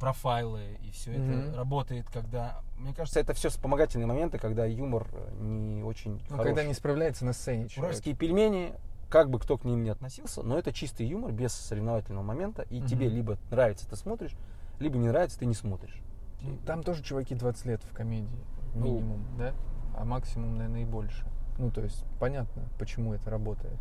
[0.00, 1.32] профайлы и все Мгм.
[1.50, 5.06] это работает, когда мне кажется, это все вспомогательные моменты, когда юмор
[5.40, 6.44] не очень Ну, хороший.
[6.44, 7.92] когда не справляется на сцене человек.
[7.92, 8.74] Уральские пельмени,
[9.08, 12.78] как бы кто к ним ни относился, но это чистый юмор без соревновательного момента, и
[12.80, 12.86] Мгм.
[12.88, 14.32] тебе либо нравится, ты смотришь,
[14.80, 16.00] либо не нравится, ты не смотришь.
[16.40, 18.28] Ну, Там тоже чуваки 20 лет в комедии,
[18.74, 18.84] Ну.
[18.86, 19.54] минимум, да?
[19.96, 21.24] А максимум, наверное, и больше.
[21.58, 23.78] Ну, то есть, понятно, почему это работает.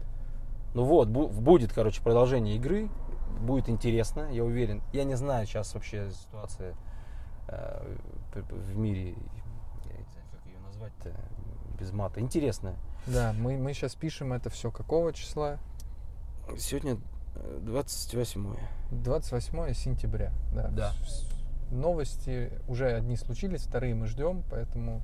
[0.73, 2.89] Ну вот, бу- будет, короче, продолжение игры.
[3.41, 4.81] Будет интересно, я уверен.
[4.93, 6.75] Я не знаю сейчас вообще ситуация
[7.47, 7.95] э,
[8.33, 11.11] в мире, я не знаю, как ее назвать-то,
[11.79, 12.19] без мата.
[12.19, 12.75] Интересно.
[13.07, 15.57] Да, мы, мы сейчас пишем это все какого числа?
[16.57, 16.97] Сегодня
[17.35, 18.55] э, 28
[18.91, 20.31] 28 сентября.
[20.53, 20.67] Да.
[20.69, 20.91] Да.
[21.71, 25.01] Новости уже одни случились, вторые мы ждем, поэтому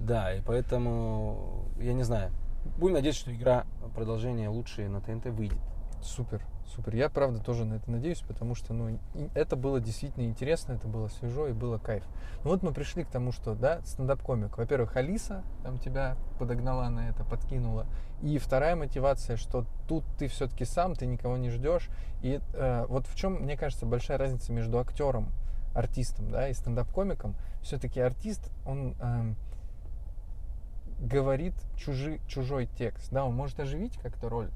[0.00, 2.30] Да, и поэтому, я не знаю.
[2.78, 5.58] Будем надеяться, что игра продолжение лучшие на ТНТ выйдет.
[6.02, 6.42] супер,
[6.74, 6.94] супер.
[6.94, 8.98] Я правда тоже на это надеюсь, потому что ну,
[9.34, 12.04] это было действительно интересно, это было свежо и было кайф.
[12.44, 14.56] Ну вот мы пришли к тому, что, да, стендап-комик.
[14.56, 17.86] Во-первых, Алиса там тебя подогнала на это, подкинула.
[18.22, 21.88] И вторая мотивация, что тут ты все-таки сам, ты никого не ждешь.
[22.22, 25.28] И э, вот в чем, мне кажется, большая разница между актером,
[25.74, 27.34] артистом, да, и стендап-комиком.
[27.62, 29.34] Все-таки артист, он э,
[31.00, 34.50] говорит чужи, чужой текст, да, он может оживить как-то роль,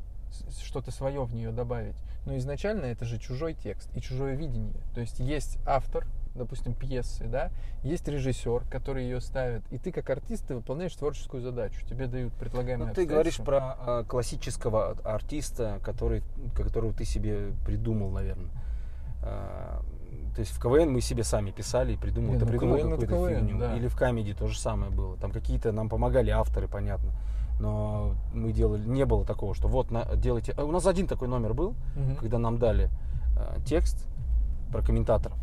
[0.62, 1.94] что-то свое в нее добавить,
[2.26, 4.80] но изначально это же чужой текст и чужое видение.
[4.94, 7.50] То есть есть автор, допустим, пьесы, да,
[7.83, 12.33] есть режиссер, который ее ставит, и ты как артист ты выполняешь творческую задачу, тебе дают
[12.35, 16.22] предлагаемые Ну, ты говоришь про э, классического артиста, который,
[16.54, 18.50] которого ты себе придумал, наверное.
[19.22, 19.80] Э,
[20.35, 22.88] то есть в КВН мы себе сами писали и придумал, Не, ты ну, придумал это
[23.07, 23.59] какую-то КВН, фигню.
[23.61, 23.77] да.
[23.77, 25.16] Или в Comedy то же самое было.
[25.16, 27.11] Там какие-то нам помогали авторы, понятно.
[27.61, 30.53] Но мы делали, не было такого, что вот на, делайте.
[30.57, 32.16] А У нас один такой номер был, Мгм.
[32.16, 32.90] когда нам дали
[33.37, 34.09] э, текст
[34.72, 35.38] про комментаторов.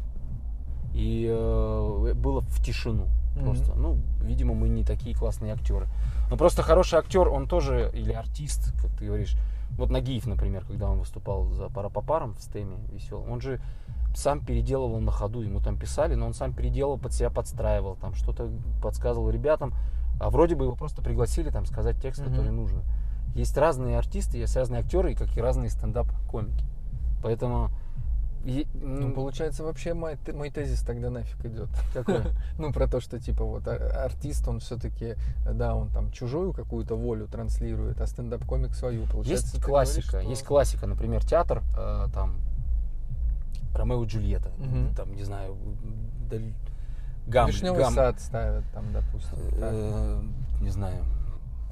[0.94, 3.08] И э, было в тишину
[3.40, 3.74] просто.
[3.76, 5.88] Ну, видимо, мы не такие классные актеры.
[6.30, 9.38] Но просто хороший актер, он тоже, или артист, как ты говоришь.
[9.78, 13.62] Вот Нагиев, например, когда он выступал за пара по парам в стеме веселом, он же
[14.16, 18.14] сам переделывал на ходу, ему там писали, но он сам переделал, под себя подстраивал, там
[18.14, 18.50] что-то
[18.82, 19.74] подсказывал ребятам,
[20.20, 22.30] а вроде бы его просто пригласили там сказать текст, Мгм.
[22.32, 22.82] который нужно.
[23.36, 26.66] Есть разные артисты, есть разные актеры, как и разные стендап-комики.
[27.24, 27.70] Поэтому
[28.44, 31.70] и, Ну, м, получается, вообще мой, мой тезис тогда нафиг идет.
[31.94, 32.22] какой?
[32.58, 36.96] Ну, про то, что, типа, вот а- артист, он все-таки, да, он там чужую какую-то
[36.96, 39.06] волю транслирует, а стендап-комик свою.
[39.06, 42.38] Получается, Есть классика, говоришь, что- есть классика, например, театр, э, там,
[43.74, 44.94] Ромео и Джульетта, Мгм.
[44.96, 45.56] там, не знаю,
[46.30, 46.54] Даль-
[47.28, 49.38] Гамлет, Вишневый Гам- сад ставят там, допустим.
[49.54, 50.22] э,
[50.62, 51.04] не знаю,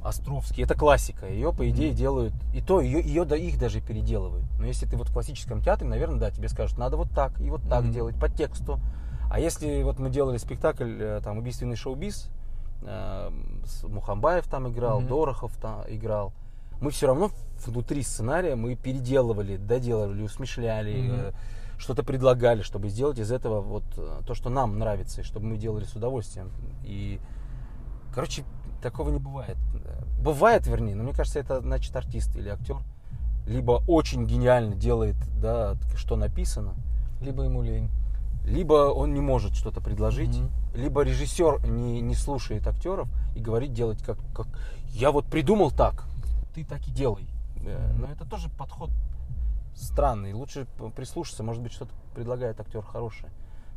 [0.01, 1.97] Островский, это классика, ее, по идее, Мгм.
[1.97, 4.45] делают, и то, ее, ее да, их даже переделывают.
[4.57, 7.49] Но если ты вот в классическом театре, наверное, да, тебе скажут, надо вот так и
[7.49, 7.91] вот так Мгм.
[7.91, 8.79] делать, по тексту.
[9.29, 12.29] А если вот мы делали спектакль, э, там, «Убийственный шоу-биз»,
[12.83, 13.29] э,
[13.83, 15.09] Мухамбаев там играл, Мгм.
[15.09, 16.31] Дорохов там играл,
[16.79, 17.29] мы все равно
[17.65, 21.13] внутри сценария мы переделывали, доделывали, усмешляли, Мгм.
[21.13, 21.31] э,
[21.79, 25.57] что-то предлагали, чтобы сделать из этого вот э, то, что нам нравится, и чтобы мы
[25.57, 26.51] делали с удовольствием.
[26.83, 27.19] И,
[28.13, 28.43] короче,
[28.83, 29.57] такого не бывает.
[30.21, 32.77] Бывает, вернее, но мне кажется, это значит артист или актер
[33.47, 36.75] либо очень гениально делает, да, что написано,
[37.19, 37.89] Либо ему лень.
[38.45, 40.49] либо он не может что-то предложить, Мгм.
[40.75, 44.47] либо режиссер не, не слушает актеров и говорит делать как, как
[44.89, 46.03] я вот придумал так,
[46.53, 47.27] ты так и делай.
[47.55, 48.01] Мгм.
[48.01, 48.91] Но это тоже подход
[49.75, 50.33] странный.
[50.33, 53.31] Лучше прислушаться, может быть, что-то предлагает актер хорошее.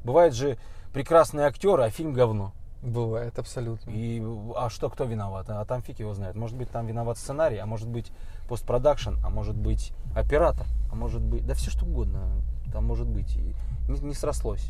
[0.04, 0.58] Бывает же
[0.92, 2.52] прекрасные актеры, а фильм говно.
[2.82, 3.90] Бывает, абсолютно.
[3.90, 4.20] И,
[4.56, 5.48] а что, кто виноват?
[5.48, 6.34] А там фиг его знает.
[6.34, 8.10] Может быть, там виноват сценарий, а может быть
[8.48, 13.36] постпродакшн, а может быть оператор, а может быть, да все что угодно там может быть.
[13.36, 13.54] И
[13.88, 14.68] не, не срослось.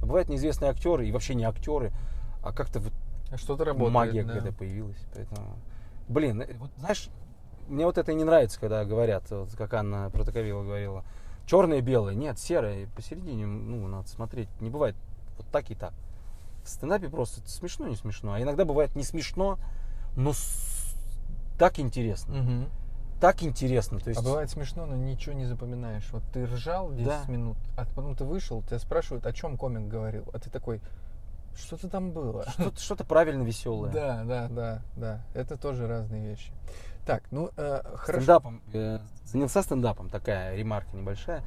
[0.00, 1.92] Бывают неизвестные актеры и вообще не актеры,
[2.42, 2.92] а как-то вот
[3.36, 3.94] Что-то работает.
[3.94, 4.34] магия да.
[4.34, 5.04] когда появилась.
[5.14, 5.56] Поэтому,
[6.08, 7.08] блин, э, вот знаешь,
[7.68, 11.04] мне вот это и не нравится, когда говорят, вот как Анна Протоковила говорила,
[11.46, 12.14] черное и белое.
[12.14, 14.48] Нет, серое посередине, ну, надо смотреть.
[14.60, 14.96] Не бывает
[15.38, 15.92] вот так и так.
[16.64, 18.34] В стендапе просто смешно, не смешно.
[18.34, 19.58] А иногда бывает не смешно,
[20.16, 20.94] но с-
[21.58, 22.34] так интересно.
[22.34, 22.68] Мгм.
[23.20, 23.98] Так интересно.
[24.00, 26.08] То есть, А бывает смешно, но ничего не запоминаешь.
[26.12, 27.32] Вот ты ржал 10 Да.
[27.32, 30.24] минут, а потом ты вышел, тебя спрашивают, о чем комик говорил.
[30.32, 30.80] А ты такой,
[31.56, 32.44] что-то там было.
[32.50, 33.92] что-то, что-то правильно веселое.
[33.92, 35.20] Да, да, да, да.
[35.34, 36.50] Это тоже разные вещи.
[37.04, 38.22] Так, ну э, хорошо.
[38.22, 38.62] Стендапом.
[38.72, 41.42] э, занялся стендапом, такая ремарка небольшая.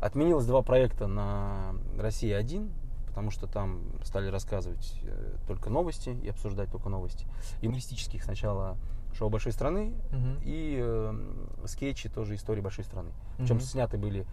[0.00, 2.70] Отменилось два проекта на Россия 1,
[3.06, 7.26] потому что там стали рассказывать э, только новости и обсуждать только новости.
[7.62, 8.76] Юмористических сначала
[9.14, 10.38] шоу большой страны Мгм.
[10.42, 13.10] и э, скетчи тоже истории большой страны.
[13.38, 13.64] Причем Мгм.
[13.64, 14.26] сняты были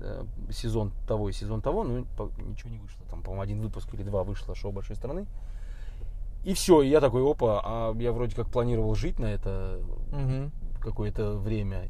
[0.00, 3.02] э, сезон того и сезон того, но по- ничего не вышло.
[3.08, 5.26] Там, по-моему, один выпуск или два вышло шоу большой страны.
[6.44, 10.50] И все, и я такой, опа, а я вроде как планировал жить на это Мгм.
[10.80, 11.88] какое-то время.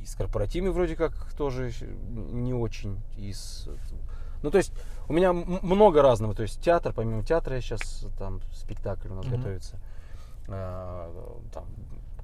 [0.00, 1.70] И с корпоративами вроде как тоже
[2.08, 2.98] не очень.
[3.16, 3.68] И с-
[4.42, 4.72] Ну, то есть
[5.08, 6.32] у меня много разного.
[6.34, 9.36] То есть театр, помимо театра, я сейчас там спектакль у нас Мгм.
[9.36, 9.78] готовится.
[10.48, 11.12] А,
[11.52, 11.64] там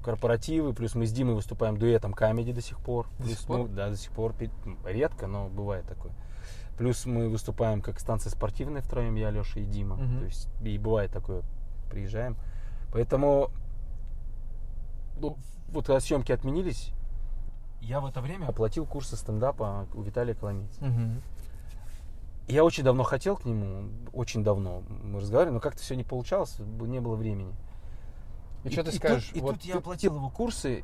[0.05, 3.07] корпоративы, плюс мы с Димой выступаем дуэтом камеди до сих пор.
[3.17, 3.57] До Плюс, сих пор?
[3.57, 4.35] ну, да, до сих пор.
[4.85, 6.11] Редко, но бывает такое.
[6.77, 9.95] Плюс мы выступаем как станция спортивная втроем, я, Леша и Дима.
[9.95, 10.19] Мгм.
[10.19, 11.41] То есть и бывает такое,
[11.89, 12.37] приезжаем.
[12.93, 13.49] Поэтому
[15.19, 15.37] ну,
[15.69, 16.91] вот когда съемки отменились,
[17.81, 20.85] я в это время оплатил курсы стендапа у Виталия Коломейца.
[20.85, 21.21] Мгм.
[22.47, 26.57] Я очень давно хотел к нему, очень давно мы разговаривали, но как-то все не получалось,
[26.59, 27.55] не было времени.
[28.65, 29.31] И что ты тут- скажешь?
[29.33, 30.83] И Вот тут я оплатил его курсы,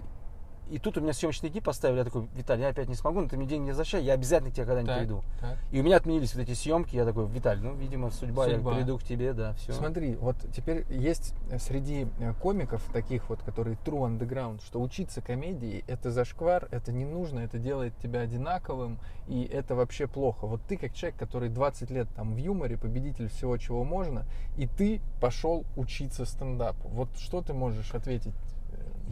[0.70, 3.28] и тут у меня съемочные дни поставили, я такой, Виталий, я опять не смогу, но
[3.28, 5.24] ты мне деньги не возвращай, я обязательно к тебе когда-нибудь приду.
[5.40, 5.58] так.
[5.72, 8.72] И у меня отменились вот эти съемки, я такой, Виталий, ну, видимо, судьба, Судьба.
[8.72, 9.74] я приду к тебе, да, все.
[9.74, 15.84] Смотри, вот теперь есть среди э, комиков таких вот, которые true underground, что учиться комедии
[15.88, 20.48] это зашквар, это не нужно, это делает тебя одинаковым, и это вообще плохо.
[20.48, 24.26] Вот ты как человек, который 20 лет там в юморе, победитель всего, чего можно,
[24.58, 26.88] и ты пошел учиться стендапу.
[26.90, 28.34] Вот что ты можешь ответить?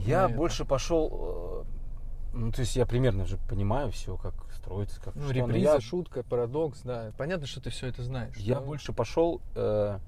[0.06, 0.38] Я на это?
[0.38, 1.66] больше пошел,
[2.34, 5.74] э, ну, то есть я примерно же понимаю все, как строится, как Ну, что, реприза,
[5.74, 7.12] я, шутка, парадокс, да.
[7.18, 8.36] Понятно, что ты все это знаешь.
[8.38, 8.62] я да?
[8.62, 10.00] больше пошел э,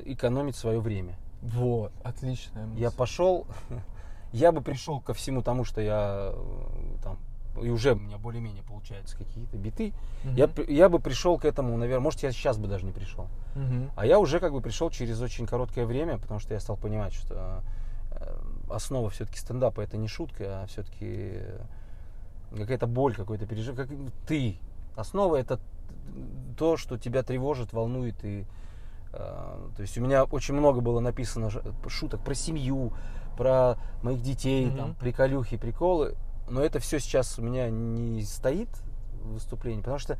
[0.00, 1.16] экономить свое время.
[1.42, 2.80] Вот, отличная мысль.
[2.80, 3.46] Я пошел,
[4.32, 7.18] я бы пришел ко всему тому, что я э, там,
[7.62, 9.92] и уже у меня более-менее получаются какие-то биты,
[10.24, 10.36] Мгм.
[10.36, 13.26] я, я бы пришел к этому, наверное, может, я сейчас бы даже не пришел.
[13.54, 13.90] Мгм.
[13.96, 17.12] А я уже как бы пришел через очень короткое время, потому что я стал понимать,
[17.14, 17.60] что э,
[18.70, 21.40] основа все-таки стендапа это не шутка, а все-таки
[22.56, 23.88] какая-то боль, какой-то пережив, как
[24.26, 24.58] ты.
[24.96, 25.60] Основа это
[26.56, 28.46] то, что тебя тревожит, волнует и
[29.12, 29.16] э,
[29.76, 31.50] то есть у меня очень много было написано
[31.88, 32.92] шуток про семью,
[33.36, 34.76] про моих детей, Мгм.
[34.76, 36.14] там, приколюхи, приколы.
[36.48, 38.68] Но это все сейчас у меня не стоит
[39.22, 40.18] в выступлении, потому что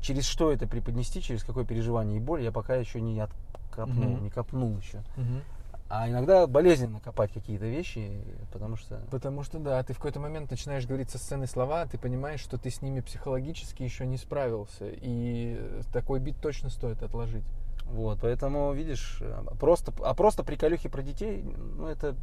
[0.00, 4.22] через что это преподнести, через какое переживание и боль, я пока еще не откопнул, Мгм.
[4.22, 5.02] не копнул еще.
[5.16, 5.42] Мгм.
[5.88, 8.10] А иногда болезненно копать какие-то вещи,
[8.52, 9.00] потому что...
[9.10, 12.56] Потому что да, ты в какой-то момент начинаешь говорить со сцены слова, ты понимаешь, что
[12.58, 17.44] ты с ними психологически еще не справился, и э, такой бит точно стоит отложить.
[17.84, 22.16] Вот, поэтому, видишь, э, просто, а просто приколюхи про детей, ну, это,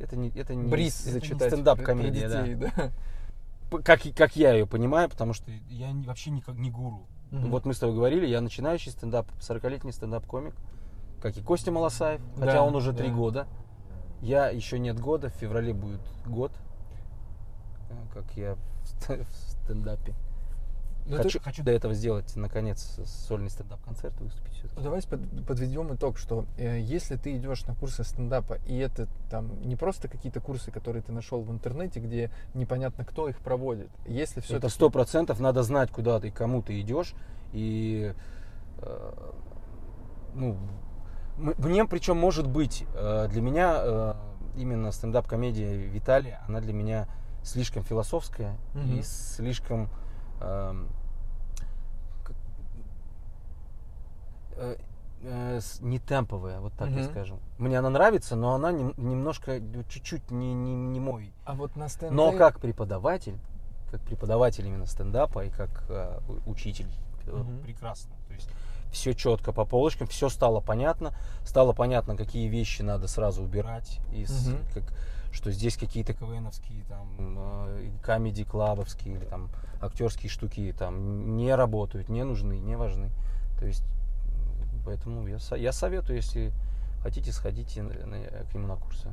[0.00, 2.42] это не, это не, Бриз это не зачитать про стендап-комедия, да.
[2.42, 2.92] детей, да.
[3.70, 7.06] П- Как, как я ее понимаю, потому что я не- вообще не, как- не гуру.
[7.30, 7.50] Мгм.
[7.50, 10.54] Вот мы с тобой говорили, я начинающий стендап, 40-летний стендап-комик,
[11.20, 13.14] как и Костя Малосаев, хотя Да, он уже три да.
[13.14, 13.46] года.
[14.22, 16.52] Я еще нет года, в феврале будет год,
[17.90, 20.14] э, как я в ст- в стендапе.
[21.08, 24.82] Ну, хочу, ты- хочу до этого сделать, наконец, сольный стендап-концерт выступить все-таки.
[24.82, 29.60] Давайте под- подведем итог, что э, если ты идешь на курсы стендапа, и это там
[29.62, 34.40] не просто какие-то курсы, которые ты нашел в интернете, где непонятно кто их проводит, если
[34.40, 37.14] все Это сто процентов надо знать, куда ты, кому ты идешь.
[37.52, 38.12] И
[38.78, 39.12] э,
[40.34, 40.56] ну,
[41.36, 44.14] мне причем может быть э, для меня э,
[44.56, 47.08] именно стендап-комедия Виталия, она для меня
[47.42, 49.02] слишком философская и Мгм.
[49.02, 49.88] слишком
[50.40, 50.88] эм,
[54.56, 54.76] э,
[55.80, 57.10] не темповая, вот так я Мгм.
[57.10, 57.38] скажу.
[57.58, 61.76] Мне она нравится, но она нем- немножко, ну, чуть-чуть не, не, не мой А вот
[61.76, 62.14] на стендапе...
[62.14, 63.38] но как преподаватель,
[63.90, 66.90] как преподаватель именно стендапа и как э, учитель,
[67.26, 67.60] Мгм.
[67.62, 68.14] прекрасно.
[68.96, 71.12] Все четко по полочкам, все стало понятно,
[71.44, 74.58] стало понятно, какие вещи надо сразу убирать из, Мгм.
[74.72, 74.84] как,
[75.32, 79.50] что здесь какие-то КВНовские, там, э, камеди клабовские или там
[79.82, 83.10] актерские штуки там не работают, не нужны, не важны.
[83.60, 83.84] То есть
[84.86, 86.50] поэтому я, я советую, если
[87.02, 87.92] хотите, сходите на-
[88.50, 89.08] к нему на курсы.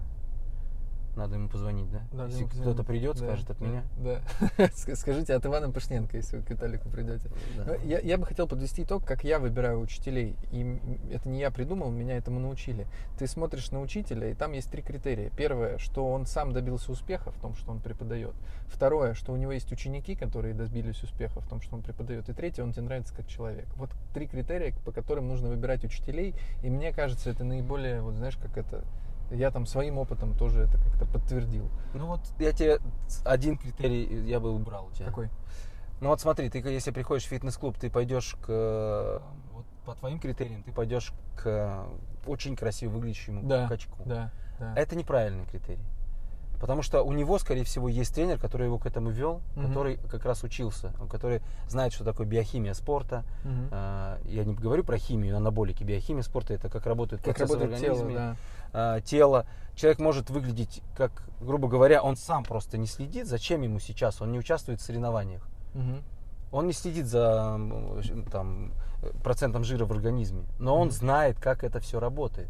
[1.16, 2.02] Надо ему позвонить, да?
[2.12, 3.84] Надо если кто-то придет, Да, скажет от да, меня.
[3.98, 4.22] Да.
[4.74, 7.30] Ск- Скажите от Ивана Пышненко, если вы к Виталику придете.
[7.56, 7.66] Да.
[7.68, 10.36] Ну, Я, я бы хотел подвести итог, как я выбираю учителей.
[10.52, 10.80] И
[11.12, 12.88] это не я придумал, меня этому научили.
[13.20, 15.30] Ты смотришь на учителя, и там есть три критерия.
[15.38, 18.34] Первое, что он сам добился успеха в том, что он преподает.
[18.68, 22.28] Второе, что у него есть ученики, которые добились успеха в том, что он преподает.
[22.30, 23.68] И третье, он тебе нравится как человек.
[23.76, 26.34] Вот три критерия, по которым нужно выбирать учителей.
[26.64, 28.84] И мне кажется, это наиболее, вот знаешь, как это...
[29.34, 31.70] Я там своим опытом тоже это как-то подтвердил.
[31.94, 32.80] Ну вот я тебе
[33.26, 35.08] один критерий я бы убрал у тебя.
[35.08, 35.30] Какой?
[36.02, 39.22] Ну вот смотри, ты если приходишь в фитнес-клуб, ты пойдешь к
[39.54, 41.86] вот по твоим критериям, ты пойдешь к
[42.28, 43.98] очень красиво выглядящему Да, качку.
[44.06, 44.74] Да, да.
[44.76, 45.84] Это неправильный критерий.
[46.60, 49.68] Потому что у него, скорее всего, есть тренер, который его к этому вел, Мгм.
[49.68, 53.26] который как раз учился, который знает, что такое биохимия спорта.
[53.72, 55.84] А, Я не говорю про химию, анаболики.
[55.84, 58.18] Биохимия спорта это как работает Как процессы в работает тело, организме.
[58.18, 58.36] да.
[58.74, 59.46] А, тело.
[59.76, 64.32] Человек может выглядеть, как, грубо говоря, он сам просто не следит, зачем ему сейчас, он
[64.32, 65.48] не участвует в соревнованиях.
[65.74, 66.04] Мгм.
[66.52, 67.60] Он не следит за
[68.32, 68.74] там,
[69.24, 70.92] процентом жира в организме, но он Мгм.
[70.96, 72.50] знает, как это все работает.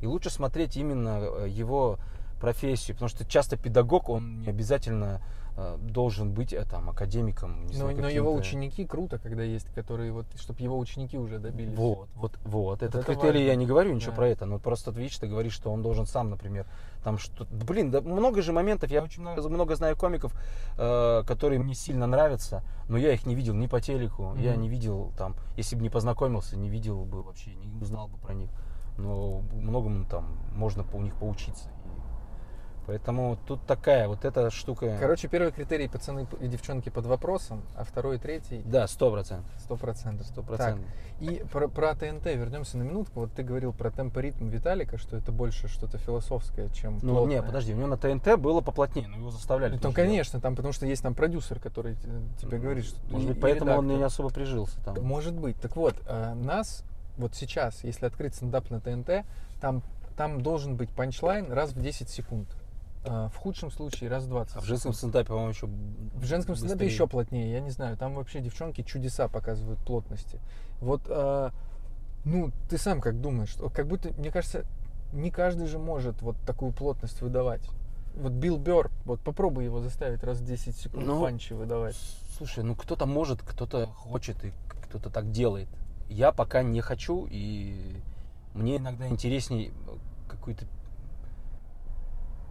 [0.00, 1.98] И лучше смотреть именно э, его
[2.40, 7.66] профессию, потому что часто педагог, он не обязательно э, должен быть э, там, академиком.
[7.66, 11.38] не Но, знаю, но его ученики круто, когда есть, которые вот, чтобы его ученики уже
[11.38, 11.76] добились.
[11.76, 12.82] Вот, вот, вот.
[12.82, 13.50] Этот это критерий важно.
[13.50, 14.16] я не говорю ничего Да.
[14.16, 16.66] про это, но просто видишь, ты говоришь, что он должен сам, например,
[17.04, 20.34] там что Блин, да много же моментов, я очень много, много знаю комиков,
[20.76, 24.62] э, которые мне сильно нравятся, но я их не видел ни по телеку, я Мгм.
[24.62, 28.34] не видел там, если бы не познакомился, не видел бы вообще, не узнал бы про
[28.34, 28.50] них.
[28.96, 31.68] Но многому там можно у них поучиться.
[32.86, 34.96] Поэтому тут такая вот эта штука.
[35.00, 39.50] Короче, первый критерий пацаны и девчонки под вопросом, а второй и третий Да, сто процентов.
[39.58, 40.26] сто процентов.
[40.26, 40.84] Сто процентов.
[41.20, 43.20] и про, про ТНТ вернемся на минутку.
[43.20, 47.36] Вот ты говорил про темпоритм Виталика, что это больше что-то философское, чем Ну, плотное.
[47.40, 49.74] не, подожди, у него на ТНТ было поплотнее, но его заставляли.
[49.74, 52.08] Ну, там, конечно, там, потому что есть там продюсер, который те-
[52.42, 53.00] тебе говорит, что...
[53.10, 53.98] Может быть, поэтому он редактор.
[53.98, 55.02] не особо прижился там.
[55.02, 55.56] Может быть.
[55.60, 56.84] Так вот, э, нас
[57.16, 59.24] вот сейчас, если открыть стендап на ТНТ,
[59.60, 59.82] там,
[60.16, 62.48] там должен быть панчлайн раз в 10 секунд.
[63.04, 66.56] Э, В худшем случае раз в 20 А в женском стендапе, по-моему, еще В женском
[66.56, 67.96] стендапе еще плотнее, я не знаю.
[67.96, 70.40] Там вообще девчонки чудеса показывают плотности.
[70.80, 71.50] Вот, э,
[72.24, 73.54] ну, ты сам как думаешь?
[73.74, 74.64] Как будто, мне кажется,
[75.12, 77.62] не каждый же может вот такую плотность выдавать.
[78.14, 81.96] Вот Билл Берр, вот попробуй его заставить раз в 10 секунд Ну, панчи выдавать.
[82.36, 84.52] Слушай, ну кто-то может, кто-то хочет и
[84.88, 85.68] кто-то так делает.
[86.08, 88.00] Я пока не хочу, и
[88.54, 89.72] мне иногда интересней
[90.28, 90.64] какой-то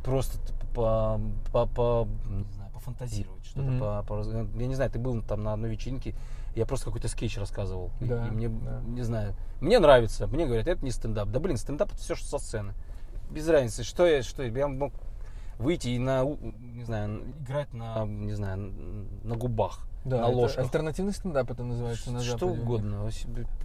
[0.03, 0.37] просто
[0.73, 1.19] по,
[1.51, 3.79] по, по- не знаю, пофантазировать, что-то Мгм.
[3.79, 6.15] по, по раз- Я не знаю, ты был там на одной вечеринке,
[6.55, 7.91] я просто какой-то скетч рассказывал.
[7.99, 8.81] Да, и мне, да.
[8.85, 11.29] не знаю, мне нравится, мне говорят, это не стендап.
[11.29, 12.73] Да блин, стендап это все, что со сцены.
[13.31, 14.93] Без разницы, что я, что я, я мог
[15.57, 18.73] выйти и на, не знаю, играть на, не знаю,
[19.23, 20.65] на губах, Да, на ложках.
[20.65, 22.63] альтернативный стендап это называется на что Западе них.
[22.63, 23.09] угодно.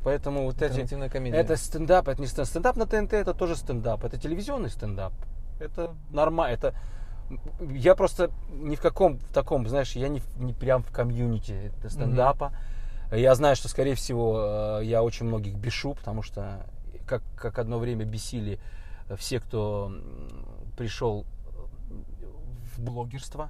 [0.05, 1.37] Поэтому вот эти, Альтернативная комедия.
[1.39, 2.47] это стендап, это не стендап.
[2.49, 5.13] Стендап на ТНТ это тоже стендап, это телевизионный стендап.
[5.59, 6.75] Это нормально, это
[7.61, 12.53] я просто ни в каком в таком, знаешь, я не, не прям в комьюнити стендапа.
[13.11, 16.67] Я знаю, что, скорее всего, э, я очень многих бешу, потому что
[17.07, 18.61] как, как одно время бесили
[19.17, 19.93] все, кто
[20.77, 21.25] пришел
[22.75, 23.49] в блогерство.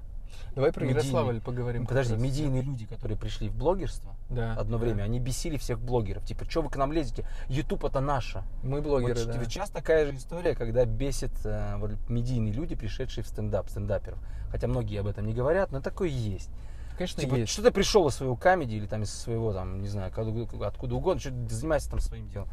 [0.55, 1.81] Давай про медийный- Ярославль поговорим.
[1.83, 2.21] как Подожди, раз.
[2.21, 4.53] медийные люди, которые пришли в блогерство Да.
[4.55, 4.85] одно да.
[4.85, 6.23] время, они бесили всех блогеров.
[6.25, 7.25] Типа, что вы к нам лезете?
[7.47, 8.43] YouTube это наше.
[8.63, 9.33] Мы блогеры, Вот да.
[9.43, 14.19] ч- Сейчас такая же история, когда бесит э, вот медийные люди, пришедшие в стендап, стендаперов.
[14.51, 16.49] Хотя многие об этом не говорят, но такое есть.
[16.97, 17.51] Конечно, Типа, есть.
[17.53, 21.19] что ты пришел из своего камеди или там из своего, там, не знаю, откуда, угодно,
[21.21, 22.49] что ты занимайся там своим делом.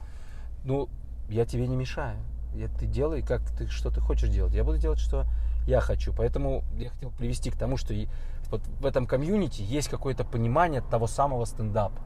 [0.65, 0.89] Ну,
[1.29, 2.17] я тебе не мешаю.
[2.55, 4.55] Я, ты делай, как ты, что ты хочешь делать.
[4.55, 5.25] Я буду делать, что
[5.67, 6.13] я хочу.
[6.13, 8.09] Поэтому я хотел привести к тому, что и
[8.51, 12.01] вот в этом комьюнити есть какое-то понимание того самого стендапа.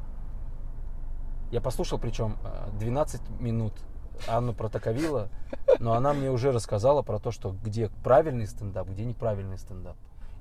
[1.51, 3.75] Я послушал, причем э, 12 минут
[4.29, 5.29] Анну Протаковила,
[5.79, 9.97] но она мне уже рассказала про то, что где правильный стендап, где неправильный стендап.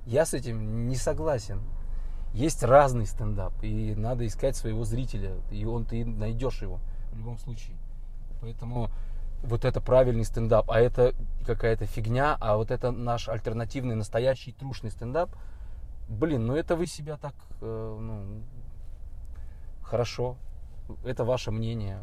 [0.05, 1.61] Я с этим не согласен.
[2.33, 6.79] Есть разный стендап, и надо искать своего зрителя, и он ты найдешь его
[7.11, 7.75] в любом случае.
[8.39, 8.89] Поэтому
[9.43, 11.13] вот это правильный стендап, а это
[11.45, 15.29] какая-то фигня, а вот это наш альтернативный, настоящий, трушный стендап.
[16.07, 18.41] Блин, ну это вы себя так, э, ну,
[19.83, 20.37] хорошо,
[21.03, 21.99] это ваше мнение.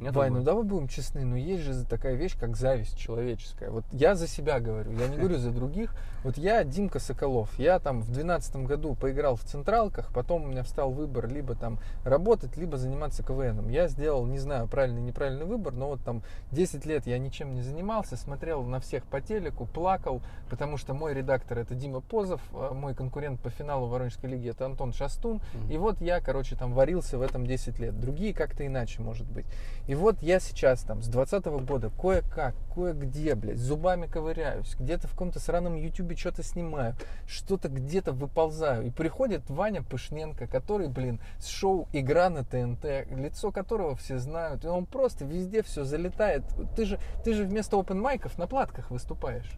[0.00, 3.68] Меня Вань, ну давай будем честны, но есть же такая вещь, как зависть человеческая.
[3.70, 5.94] Вот я за себя говорю, я не говорю за других.
[6.24, 10.62] Вот я Димка Соколов, я там в 2012 году поиграл в Централках, потом у меня
[10.62, 13.68] встал выбор либо там работать, либо заниматься КВНом.
[13.68, 16.22] Я сделал, не знаю, правильный, неправильный выбор, но вот там
[16.52, 21.12] 10 лет я ничем не занимался, смотрел на всех по телеку, плакал, потому что мой
[21.12, 25.70] редактор это Дима Позов, а мой конкурент по финалу Воронежской лиги это Антон Шастун, Мгм.
[25.70, 27.98] и вот я, короче, там варился в этом 10 лет.
[28.00, 29.46] Другие как-то иначе, может быть.
[29.90, 35.10] И вот я сейчас там с 20 года кое-как, кое-где, блядь, зубами ковыряюсь, где-то в
[35.10, 36.94] каком-то сраном ютубе что-то снимаю,
[37.26, 38.86] что-то где-то выползаю.
[38.86, 44.64] И приходит Ваня Пышненко, который, блин, с шоу «Игра на ТНТ», лицо которого все знают,
[44.64, 46.44] и он просто везде все залетает.
[46.76, 49.50] Ты же, ты же вместо open майков на платках выступаешь.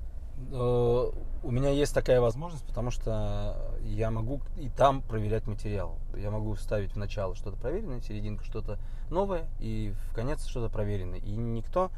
[0.51, 1.11] Э,
[1.43, 5.99] У меня есть такая возможность, потому что я могу и там проверять материал.
[6.17, 8.79] Я могу вставить в начало что-то проверенное, серединку что-то
[9.11, 11.19] новое, и в конец что-то проверенное.
[11.19, 11.91] И никто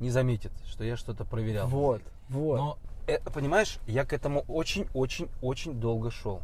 [0.00, 1.66] не заметит, что я что-то проверял.
[1.68, 2.56] Вот, вот.
[2.56, 6.40] Но, э, понимаешь, я к этому очень-очень-очень долго шел.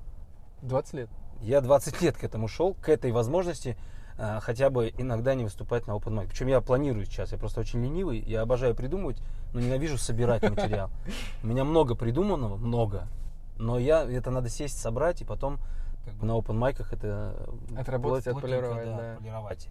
[0.63, 1.11] 20 лет.
[1.41, 3.77] Я 20 лет к этому шел, к этой возможности
[4.17, 6.29] хотя бы иногда не выступать на open mic.
[6.29, 9.21] Причем я планирую сейчас, я просто очень ленивый, я обожаю придумывать,
[9.53, 10.91] но ненавижу собирать материал.
[11.43, 13.09] У меня много придуманного, много,
[13.59, 15.59] но я это надо сесть, собрать и потом
[16.05, 19.17] как бы на open майках это Отработать, плот- плотненько, отполировать, да.
[19.19, 19.69] полировать.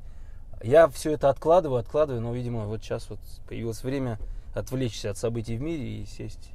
[0.63, 4.17] Я все это откладываю, откладываю, но, видимо, вот сейчас вот появилось время
[4.53, 6.51] отвлечься от событий в мире и сесть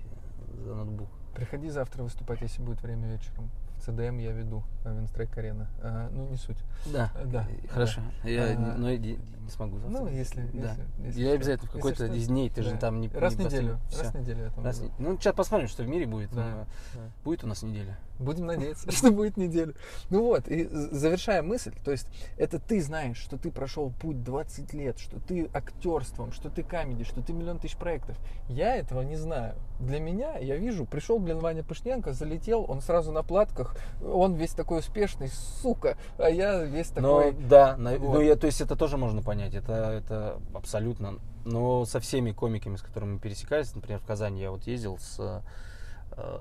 [0.64, 1.08] за ноутбук.
[1.34, 3.50] Приходи завтра выступать, если будет время вечером.
[3.88, 5.66] В ЦДМ я веду, э, Винстрейк Арена.
[5.80, 6.58] А, ну, не суть.
[6.92, 7.10] Да.
[7.14, 8.02] Э, да, Хорошо.
[8.22, 9.18] Я А, но я не,
[9.48, 10.00] смогу завтра.
[10.00, 10.76] Ну, если, Да.
[10.98, 11.34] если, если я что.
[11.36, 12.76] обязательно в какой-то из дней, ты же да.
[12.76, 13.78] там не Раз в неделю.
[13.98, 16.30] Раз в неделю я там Раз в Ну, сейчас посмотрим, что в мире будет.
[16.32, 17.00] Да, да.
[17.24, 17.96] Будет у нас неделя.
[18.18, 19.74] Будем надеяться, что будет неделю.
[20.10, 24.72] Ну вот, и завершая мысль, то есть это ты знаешь, что ты прошел путь 20
[24.74, 28.16] лет, что ты актерством, что ты камеди, что ты миллион тысяч проектов.
[28.48, 29.54] Я этого не знаю.
[29.78, 34.52] Для меня, я вижу, пришел, блин, Ваня Пышненко, залетел, он сразу на платках, он весь
[34.52, 35.28] такой успешный,
[35.62, 37.32] сука, а я весь такой...
[37.32, 38.00] Ну, да, вот.
[38.00, 41.18] ну, я, то есть это тоже можно понять, это, это абсолютно...
[41.44, 45.42] Но со всеми комиками, с которыми мы пересекались, например, в Казани я вот ездил с
[46.16, 46.38] э,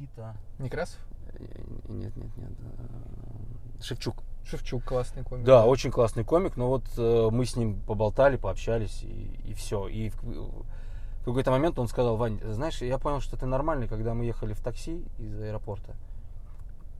[0.00, 0.34] Никита.
[0.58, 0.98] Некрасов?
[1.34, 1.44] Э,
[1.88, 2.50] нет, нет, нет.
[2.58, 4.22] Э, Шевчук.
[4.44, 5.44] Шевчук классный комик.
[5.44, 9.86] Да, очень классный комик, но вот э, мы с ним поболтали, пообщались и, и все.
[9.88, 14.14] И в, в какой-то момент он сказал, Вань, знаешь, я понял, что ты нормальный, когда
[14.14, 15.94] мы ехали в такси из аэропорта.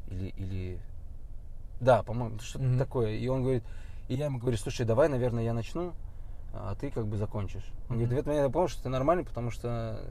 [0.08, 0.80] Или, или...
[1.80, 2.78] Да, по-моему, что-то mm-hmm.
[2.78, 3.12] такое.
[3.12, 3.64] И он говорит,
[4.08, 5.94] и я ему говорю, слушай, давай, наверное, я начну,
[6.52, 7.64] а ты как бы закончишь.
[7.88, 7.98] Он mm-hmm.
[7.98, 10.04] говорит, в этот момент я понял, что ты нормальный, потому что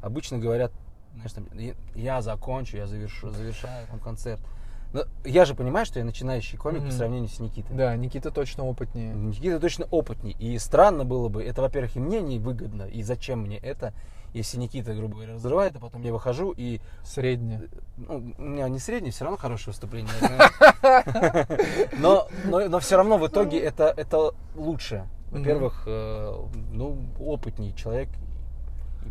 [0.00, 0.72] обычно говорят
[1.14, 1.46] знаешь, там,
[1.94, 4.40] я закончу, я завершу, завершаю там концерт.
[4.92, 6.86] Но я же понимаю, что я начинающий комик mm-hmm.
[6.86, 7.74] по сравнению с Никитой.
[7.74, 9.14] Да, Никита точно опытнее.
[9.14, 10.36] Никита точно опытнее.
[10.38, 13.94] И странно было бы, это, во-первых, и мне не выгодно, и зачем мне это,
[14.34, 16.80] если Никита, грубо говоря, разрывает, а потом я выхожу и...
[17.04, 17.68] Среднее.
[17.96, 20.12] Ну, у меня не среднее, все равно хорошее выступление.
[21.98, 25.06] Но, но, но все равно в итоге это, это лучше.
[25.30, 26.34] Во-первых, э,
[26.72, 28.10] ну, опытней человек,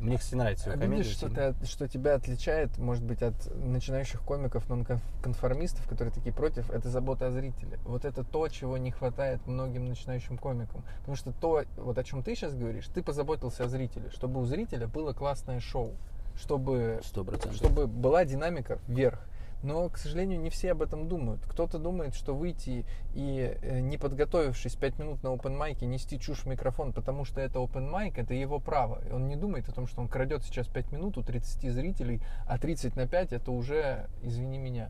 [0.02, 1.04] мне, кстати, нравится его комедия.
[1.04, 6.72] Видишь, что, ты, что тебя отличает, может быть, от начинающих комиков, нонконформистов, которые такие против,
[6.72, 7.80] это забота о зрителе.
[7.86, 10.84] Вот это то, чего не хватает многим начинающим комикам.
[11.00, 14.46] Потому что то, вот о чем ты сейчас говоришь, ты позаботился о зрителе, чтобы у
[14.46, 15.94] зрителя было классное шоу,
[16.36, 17.54] чтобы, 100%.
[17.54, 19.20] чтобы была динамика вверх.
[19.64, 21.42] Но, к сожалению, не все об этом думают.
[21.46, 26.40] Кто-то думает, что выйти и, э, не подготовившись 5 минут на open майке, нести чушь
[26.40, 29.02] в микрофон, потому что это open майк, это его право.
[29.12, 32.58] Он не думает о том, что он крадет сейчас 5 минут у 30 зрителей, а
[32.58, 34.90] 30 на 5 это уже, извини меня,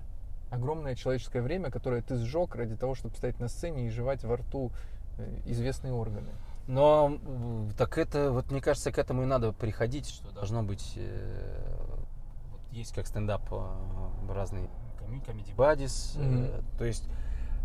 [0.50, 4.38] огромное человеческое время, которое ты сжег ради того, чтобы стоять на сцене и жевать во
[4.38, 4.72] рту
[5.18, 6.30] э, известные органы.
[6.68, 7.18] Но
[7.78, 12.01] так это, вот мне кажется, к этому и надо приходить, что должно быть э,
[12.72, 14.70] есть как стендап э, разные
[15.26, 16.64] комедий бадис, mm-hmm.
[16.78, 17.10] то есть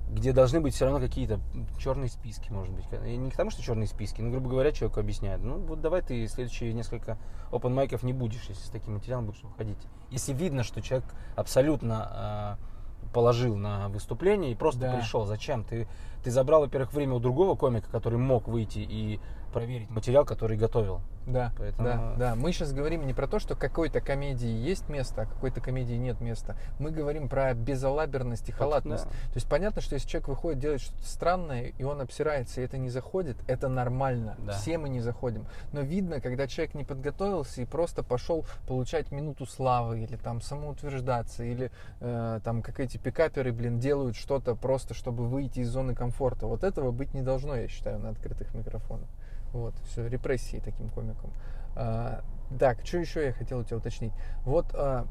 [0.09, 1.41] где должны быть все равно какие-то
[1.79, 2.85] черные списки, может быть.
[3.07, 5.43] И не к тому, что черные списки, но, грубо говоря, человеку объясняют.
[5.43, 7.19] Ну, вот давай ты следующие несколько
[7.51, 9.79] open майков не будешь, если с таким материалом будешь выходить.
[10.11, 14.97] Если видно, что человек абсолютно э, положил на выступление и просто да.
[14.97, 15.25] пришел.
[15.27, 15.65] Зачем?
[15.65, 15.89] Ты,
[16.23, 19.21] ты забрал, во-первых, время у другого комика, который мог выйти и
[19.57, 21.01] проверить материал, который готовил.
[21.27, 21.89] Да, Поэтому...
[21.89, 22.35] да, да.
[22.37, 26.21] Мы сейчас говорим не про то, что какой-то комедии есть место, а какой-то комедии нет
[26.21, 26.57] места.
[26.79, 29.05] Мы говорим про безалаберность и халатность.
[29.05, 29.11] Да.
[29.11, 32.79] То есть понятно, что если человек выходит делать что-то странное, и он обсирается, и это
[32.79, 34.37] не заходит, это нормально.
[34.39, 34.53] Да.
[34.53, 35.47] Все мы не заходим.
[35.73, 41.43] Но видно, когда человек не подготовился и просто пошел получать минуту славы, или там самоутверждаться,
[41.43, 46.47] или э, там как эти пикаперы, блин, делают что-то просто, чтобы выйти из зоны комфорта.
[46.47, 49.09] Вот этого быть не должно, я считаю, на открытых микрофонах.
[49.57, 51.33] Вот, все, репрессии таким комиком.
[51.75, 52.23] А,
[52.59, 54.13] так, что еще я хотел у тебя уточнить?
[54.45, 54.67] Вот...
[54.75, 55.07] А,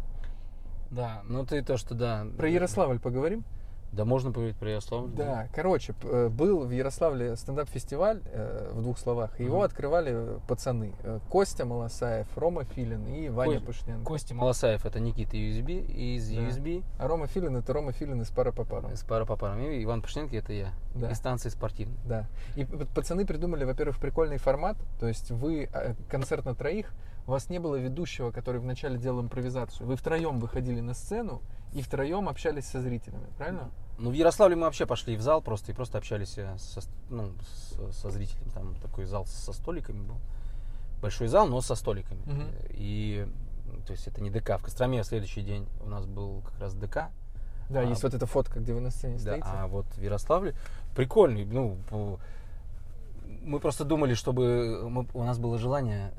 [0.91, 2.25] да, ну ты то, что да.
[2.37, 3.43] Про Ярославль поговорим?
[3.95, 5.09] Да, можно поговорить про Ярославль.
[5.11, 9.39] Да, короче, э, был в Ярославле стендап-фестиваль, э, в двух словах.
[9.39, 10.93] Его mm открывали пацаны.
[11.03, 14.05] Э, Костя Малосаев, Рома Филин и Ваня Ко- Пышненко.
[14.05, 16.41] Костя Малосаев это Никита USB из да.
[16.41, 16.83] USB.
[16.99, 18.91] А Рома Филин это Рома Филин из пара по парам.
[18.91, 19.61] Из пара по парам.
[19.61, 20.73] И Иван Пышненко это я.
[20.93, 21.09] Да.
[21.09, 21.97] Из станции спортивной.
[22.05, 22.27] Да.
[22.55, 24.75] И пацаны придумали, во-первых, прикольный формат.
[24.99, 25.69] То есть вы
[26.09, 26.91] концерт на троих,
[27.27, 29.87] у вас не было ведущего, который вначале делал импровизацию.
[29.87, 31.41] Вы втроем выходили на сцену
[31.73, 33.71] и втроем общались со зрителями, правильно?
[33.97, 37.31] Ну, в Ярославле мы вообще пошли в зал просто и просто общались э, со, ну,
[37.91, 38.49] со зрителями.
[38.53, 40.17] Там такой зал со столиками был.
[41.01, 42.21] Большой зал, но со столиками.
[42.21, 42.43] Угу.
[42.71, 43.27] И
[43.85, 44.57] то есть это не ДК.
[44.59, 47.09] В Костроме в следующий день у нас был как раз ДК.
[47.69, 49.47] Да, а, есть вот эта фотка, где вы на сцене да, стоите.
[49.47, 50.55] А вот в Ярославле
[50.95, 51.45] прикольный.
[51.45, 51.77] Ну,
[53.43, 56.11] мы просто думали, чтобы мы, у нас было желание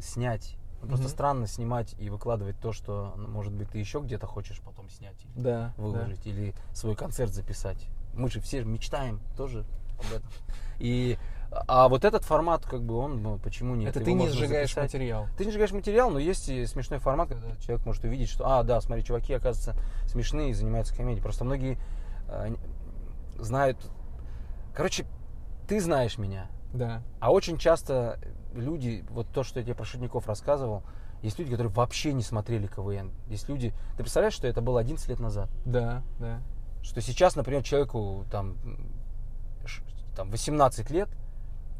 [0.00, 1.10] снять ну, просто mm-hmm.
[1.10, 5.16] странно снимать и выкладывать то, что, ну, может быть, ты еще где-то хочешь потом снять
[5.24, 6.30] или да, выложить, да.
[6.30, 7.88] или свой концерт записать.
[8.14, 9.64] Мы же все мечтаем тоже
[9.98, 10.30] об этом.
[10.78, 11.18] И
[11.50, 13.90] а вот этот формат, как бы он, ну, почему нет?
[13.90, 14.92] Это Его ты не сжигаешь записать.
[14.94, 15.26] материал.
[15.36, 18.62] Ты не сжигаешь материал, но есть и смешной формат, когда человек может увидеть, что, а,
[18.62, 19.74] да, смотри, чуваки, оказывается,
[20.06, 21.22] смешные и занимаются комедией.
[21.22, 21.78] Просто многие
[22.28, 22.54] э,
[23.38, 23.78] знают,
[24.74, 25.06] короче,
[25.66, 26.48] ты знаешь меня.
[26.72, 27.02] Да.
[27.18, 28.20] А очень часто
[28.54, 30.82] люди, вот то, что я тебе про шутников рассказывал,
[31.22, 33.10] есть люди, которые вообще не смотрели КВН.
[33.28, 33.72] Есть люди...
[33.96, 35.48] Ты представляешь, что это было 11 лет назад?
[35.64, 36.40] Да, да.
[36.82, 38.56] Что сейчас, например, человеку там,
[40.16, 41.08] там 18 лет,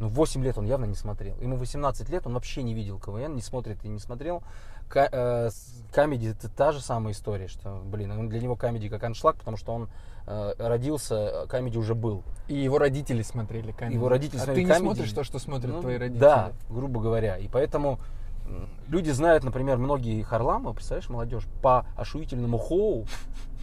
[0.01, 1.37] Ну, 8 лет он явно не смотрел.
[1.41, 4.43] Ему 18 лет, он вообще не видел КВН, не смотрит и не смотрел.
[4.95, 5.51] Э,
[5.93, 9.57] Comedy это та же самая история, что, блин, он для него Comedy как аншлаг, потому
[9.57, 9.89] что он э,
[10.59, 12.23] родился, Comedy уже был.
[12.49, 13.97] И его родители смотрели Comedy.
[13.97, 14.95] Его родители а смотрели ты не Comedy.
[14.95, 16.21] смотришь то, что смотрят Ну, твои родители?
[16.21, 17.37] Да, грубо говоря.
[17.37, 17.99] И поэтому
[18.89, 23.07] люди знают, например, многие Харламова, представляешь, молодежь, по ошуительному хоу.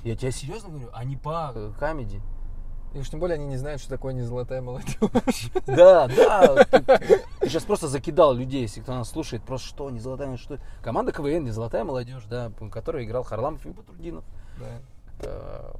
[0.03, 2.21] Я тебе серьезно говорю, а не по э, камеди.
[2.93, 4.97] И уж тем более они не знают, что такое не золотая молодежь.
[5.65, 6.63] Да, да.
[6.65, 10.45] Ты, ты сейчас просто закидал людей, если кто нас слушает, просто что, не золотая молодежь,
[10.45, 10.59] что?
[10.81, 14.23] Команда КВН, не золотая молодежь, да, которая играл Харламов и Батрудинов.
[15.19, 15.71] Да.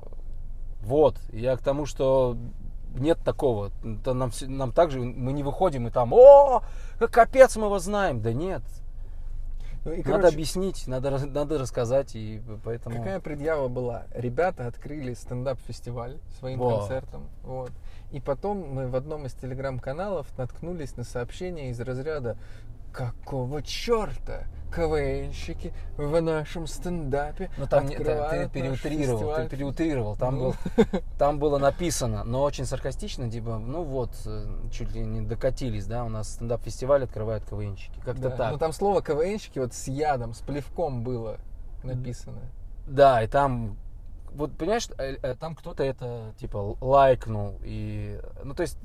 [0.82, 2.38] Вот, я к тому, что
[2.99, 3.71] нет такого.
[3.84, 6.63] Это нам, нам также, мы не выходим и там, о,
[7.11, 8.21] капец, мы его знаем.
[8.21, 8.61] Да нет,
[9.84, 12.97] Ну и, надо короче, объяснить, надо, надо рассказать, и поэтому...
[12.97, 14.05] Какая предъява была?
[14.13, 16.80] Ребята открыли стендап-фестиваль своим Вот.
[16.80, 17.28] концертом.
[17.43, 17.71] Вот.
[18.11, 22.38] И потом мы в одном из телеграм-каналов наткнулись на сообщение из разряда
[22.95, 30.15] Какого черта КВНщики в нашем стендапе Ну там не- да, ты переутрировал, фестиваль?» ты переутрировал.
[30.15, 30.43] Там, Ну.
[30.45, 30.55] был,
[31.19, 36.05] там было написано, но очень саркастично, типа, ну вот, э, чуть ли не докатились, да,
[36.05, 37.99] у нас стендап-фестиваль открывают КВНщики.
[37.99, 38.51] Как-то Да, так.
[38.53, 41.37] Ну там слово КВНщики вот с ядом, с плевком было
[41.83, 42.39] написано.
[42.87, 43.77] Да, и там,
[44.33, 48.77] вот понимаешь, э, э, там кто-то это типа лайкнул и, ну то есть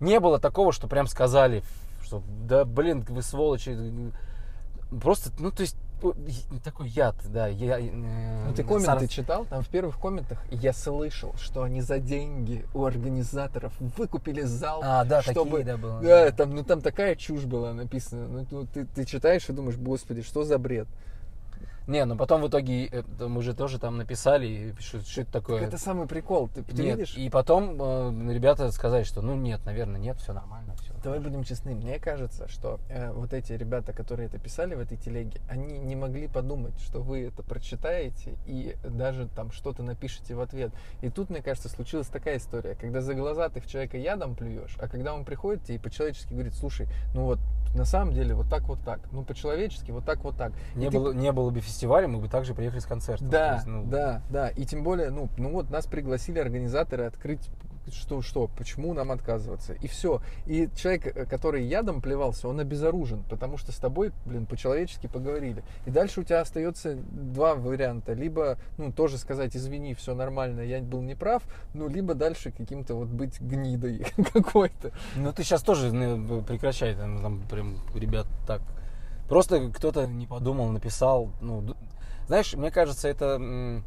[0.00, 1.62] не было такого, что прям сказали,
[2.20, 3.76] что да блин, вы сволочи,
[5.00, 5.76] просто, ну то есть
[6.62, 7.46] такой яд, да.
[7.46, 7.90] Я, э,
[8.46, 9.46] Ну, ты комменты читал?
[9.46, 14.80] Там в первых комментах я слышал, что они за деньги у организаторов выкупили зал.
[14.84, 15.58] А, да, чтобы...
[15.58, 16.00] такие, да, было.
[16.02, 18.26] Да, там, ну там такая чушь была написана.
[18.28, 20.88] Ну, ну, ты, ты читаешь и думаешь, господи, что за бред?
[21.86, 25.32] Не, ну потом в итоге э, мы же тоже там написали, и пишут, что это
[25.32, 25.58] такое.
[25.60, 26.48] Так это самый прикол.
[26.48, 27.16] Ты, ты Нет, видишь?
[27.16, 30.73] И потом э, ребята сказали, что ну нет, наверное, нет, все нормально.
[31.04, 31.74] Давай будем честны.
[31.74, 35.96] Мне кажется, что э, вот эти ребята, которые это писали в этой телеге, они не
[35.96, 40.72] могли подумать, что вы это прочитаете и даже там что-то напишете в ответ.
[41.02, 44.78] И тут, мне кажется, случилась такая история, когда за глаза ты в человека ядом плюешь,
[44.80, 47.38] а когда он приходит и по-человечески говорит, слушай, ну вот
[47.74, 50.52] на самом деле вот так вот так, ну по-человечески вот так вот так.
[50.74, 53.26] И Не, ты было, не было бы фестиваля, мы бы также приехали с концертом.
[53.26, 54.48] То Да, есть, ну, да, да.
[54.48, 57.50] И тем более, ну, ну вот нас пригласили организаторы открыть
[57.92, 59.74] что, что, почему нам отказываться.
[59.74, 60.20] И все.
[60.46, 65.62] И человек, э, который ядом плевался, он обезоружен, потому что с тобой, блин, по-человечески поговорили.
[65.86, 68.12] И дальше у тебя остается два варианта.
[68.12, 71.42] Либо, ну, тоже сказать, извини, все нормально, я был неправ,
[71.74, 74.92] ну, либо дальше каким-то вот быть гнидой какой-то.
[75.16, 78.62] Ну ты сейчас тоже ну, прекращай, там, там прям ребят так.
[79.28, 81.30] Просто кто-то не подумал, написал.
[81.40, 81.74] Ну,
[82.26, 83.82] знаешь, мне кажется, это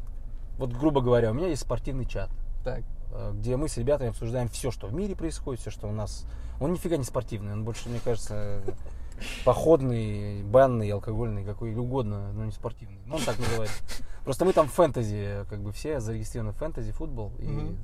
[0.58, 2.30] вот грубо говоря, у меня есть спортивный чат,
[2.64, 2.82] Так.
[3.18, 6.26] Э, где мы с ребятами обсуждаем все, что в мире происходит, все, что у нас.
[6.60, 8.62] Он нифига не спортивный, он больше, мне кажется,
[9.44, 13.00] походный, банный, алкогольный, какой угодно, но не спортивный.
[13.06, 13.76] Ну, он так называется.
[14.24, 17.78] Просто мы там фэнтези, как бы все зарегистрированы в фэнтези футбол, и Мгм.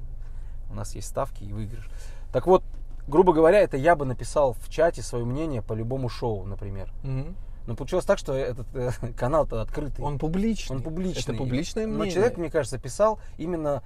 [0.70, 1.88] у нас есть ставки и выигрыш.
[2.32, 2.62] Так вот,
[3.08, 6.92] грубо говоря, это я бы написал в чате свое мнение по любому шоу, например.
[7.02, 7.36] Мгм.
[7.66, 10.04] Но получилось так, что этот э, канал-то открытый.
[10.04, 10.76] Он публичный.
[10.76, 11.34] Он публичный.
[11.34, 12.04] Это публичное мнение.
[12.06, 13.82] Но человек, мне кажется, писал именно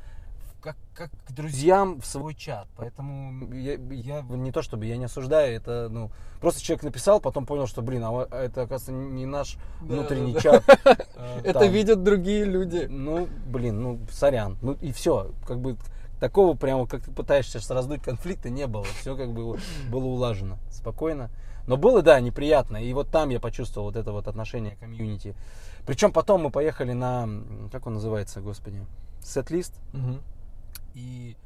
[0.61, 2.67] как, как к друзьям в свой чат.
[2.77, 7.47] Поэтому я, я не то чтобы я не осуждаю, это ну просто человек написал, потом
[7.47, 10.65] понял, что блин, а это оказывается не наш Да, внутренний да, чат.
[11.17, 12.87] э, Это видят другие люди.
[12.89, 14.57] Ну, блин, ну, сорян.
[14.63, 15.31] Ну и все.
[15.47, 15.77] Как бы
[16.21, 18.85] такого прямо, как ты пытаешься раздуть конфликта, не было.
[19.01, 19.59] Все как бы
[19.91, 21.31] было улажено спокойно.
[21.67, 22.79] Но было, да, неприятно.
[22.79, 25.35] И вот там я почувствовал вот это вот отношение комьюнити.
[25.87, 27.29] Причем потом мы поехали на,
[27.71, 28.85] как он называется, господи,
[29.23, 29.75] сет-лист.
[29.93, 30.21] Мгм.
[30.95, 31.37] И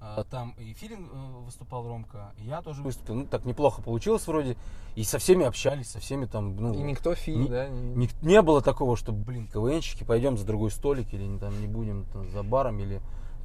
[0.00, 3.14] а, там и Филин э, выступал Ромка, и я тоже выступил.
[3.16, 4.56] Ну, так неплохо получилось вроде.
[4.96, 6.72] И со всеми общались, со всеми там, ну...
[6.74, 7.68] И никто фи, не- да?
[7.68, 11.60] не- Не, не было такого, что, блин, КВНщики, пойдем за другой столик, или не, там
[11.60, 13.00] не будем там, за баром, или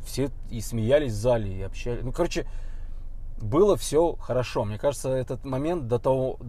[0.06, 2.04] все и смеялись в зале, и общались.
[2.04, 2.48] Ну, короче,
[3.42, 4.64] было все хорошо.
[4.64, 6.40] Мне кажется, этот момент до того,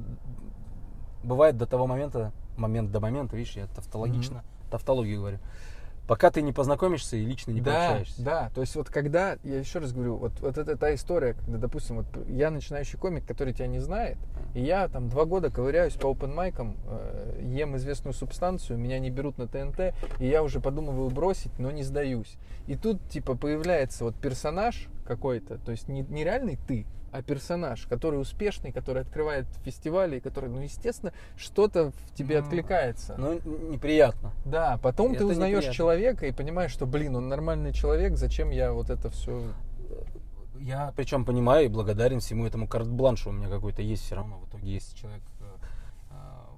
[1.25, 5.39] бывает до того момента, момент до момента, видишь, я тавтологично, тавтологию говорю.
[6.07, 8.23] Пока ты не познакомишься и лично не да, пообщаешься.
[8.23, 11.59] да, то есть вот когда, я еще раз говорю, вот, вот это та история, когда,
[11.59, 14.17] допустим, вот я начинающий комик, который тебя не знает,
[14.55, 19.11] и я там два года ковыряюсь по open майкам, э, ем известную субстанцию, меня не
[19.11, 22.37] берут на ТНТ, и я уже подумываю бросить, но не сдаюсь.
[22.69, 27.87] И тут, типа, появляется вот персонаж какой-то, то есть не, не реальный ты, а персонаж,
[27.87, 33.15] который успешный, который открывает фестивали, который, ну, естественно, что-то в тебе Ну, откликается.
[33.17, 33.41] Ну,
[33.71, 34.33] неприятно.
[34.45, 35.75] Да, потом ты Это узнаешь неприятно.
[35.75, 39.43] человека и понимаешь, что, блин, он нормальный человек, зачем я вот это все...
[40.59, 44.39] я причем понимаю и благодарен всему этому карт-бланшу у меня какой-то есть все равно.
[44.39, 45.23] В итоге есть человек...
[45.41, 45.45] э,
[46.11, 46.49] а,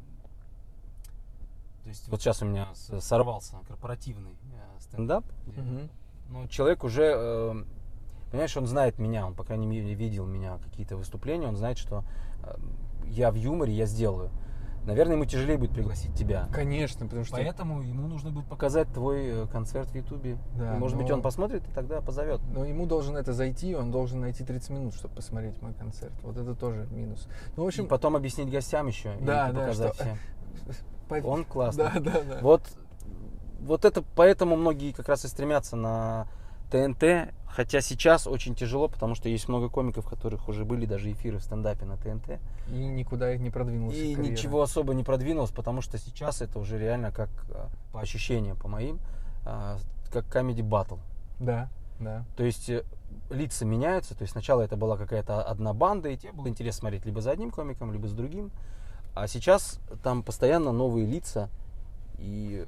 [1.83, 5.25] То есть вот сейчас у меня сорвался корпоративный э, стендап.
[5.47, 5.89] Мгм.
[6.31, 7.65] Но человек уже, э,
[8.31, 12.05] понимаешь, он знает меня, он, по крайней мере, видел меня какие-то выступления, он знает, что
[12.43, 12.55] э,
[13.07, 14.31] я в юморе, я сделаю.
[14.85, 16.49] Наверное, ему тяжелее будет пригласить тебя.
[16.51, 17.37] Конечно, потому что...
[17.37, 20.39] Поэтому ему нужно будет показать твой э, концерт в Ютубе.
[20.57, 22.41] Да, И, Может быть, но- он посмотрит и тогда позовет.
[22.55, 26.13] Но ему должен это зайти, он должен найти 30 минут, чтобы посмотреть мой концерт.
[26.23, 27.29] Вот это тоже минус.
[27.57, 30.17] Ну, в И общем, потом объяснить гостям еще Да, и да, показать что- всем.
[31.25, 31.85] Он классный.
[31.85, 32.39] Да, да, да.
[32.41, 32.63] Вот,
[33.61, 36.27] вот это поэтому многие как раз и стремятся на
[36.71, 41.39] ТНТ, хотя сейчас очень тяжело, потому что есть много комиков, которых уже были даже эфиры
[41.39, 42.39] в стендапе на ТНТ.
[42.71, 43.99] И никуда их не продвинулся.
[43.99, 44.31] И карьера.
[44.31, 48.69] ничего особо не продвинулось, потому что сейчас это уже реально как а, по ощущениям, по
[48.69, 49.01] моим,
[49.45, 49.77] а,
[50.13, 51.01] как comedy battle.
[51.41, 52.25] Да, да.
[52.37, 52.85] То есть э,
[53.29, 57.07] лица меняются, то есть сначала это была какая-то одна банда, и тебе было интересно смотреть
[57.07, 58.53] либо за одним комиком, либо с другим.
[59.17, 61.49] А сейчас там постоянно новые лица,
[62.21, 62.65] и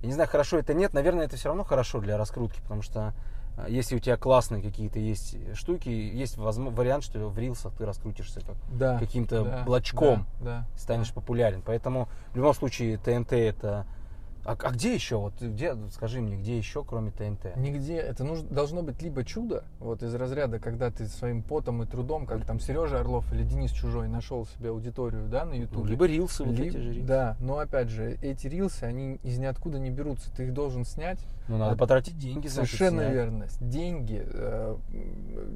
[0.00, 3.12] я не знаю, хорошо это нет, наверное, это все равно хорошо для раскрутки, потому что
[3.68, 8.56] если у тебя классные какие-то есть штуки, есть вариант, что в рилсах ты раскрутишься как
[8.72, 8.98] Да.
[8.98, 10.78] каким-то да, блочком Да, да.
[10.78, 11.62] станешь популярен.
[11.64, 13.86] Поэтому в любом случае ТНТ это...
[14.44, 15.16] А, а где еще?
[15.16, 17.56] Вот где, скажи мне, где еще, кроме ТНТ?
[17.56, 17.96] Нигде.
[17.96, 22.26] Это нужно, должно быть либо чудо, вот из разряда, когда ты своим потом и трудом,
[22.26, 25.90] как там Сережа Орлов или Денис Чужой, нашел себе аудиторию, да, на Ну, Ютубе.
[25.90, 27.06] либо рилсы, вот Ли- эти же рилсы.
[27.06, 30.30] Да, но опять же, эти рилсы, они из ниоткуда не берутся.
[30.34, 31.18] Ты их должен снять.
[31.48, 33.12] Ну, надо А- потратить деньги, значит, Совершенно снять.
[33.12, 33.46] верно.
[33.60, 34.76] Деньги, э,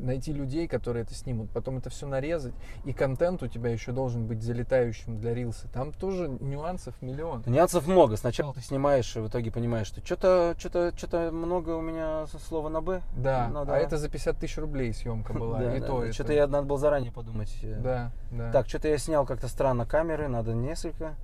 [0.00, 4.26] найти людей, которые это снимут, потом это все нарезать, и контент у тебя еще должен
[4.26, 5.68] быть залетающим для рилса.
[5.72, 7.42] Там тоже нюансов миллион.
[7.46, 8.16] Нюансов много.
[8.16, 8.77] Сначала ты снимаешь,
[9.16, 13.02] и в итоге понимаешь, что что-то что что много у меня слова на Б.
[13.16, 15.58] Да, Ну а это за 50 тысяч рублей съемка была.
[15.58, 16.12] Да, и да, то да.
[16.12, 17.54] Что-то я надо было заранее подумать.
[17.62, 18.52] Да, да.
[18.52, 21.14] Так, что-то я снял как-то странно камеры, надо несколько.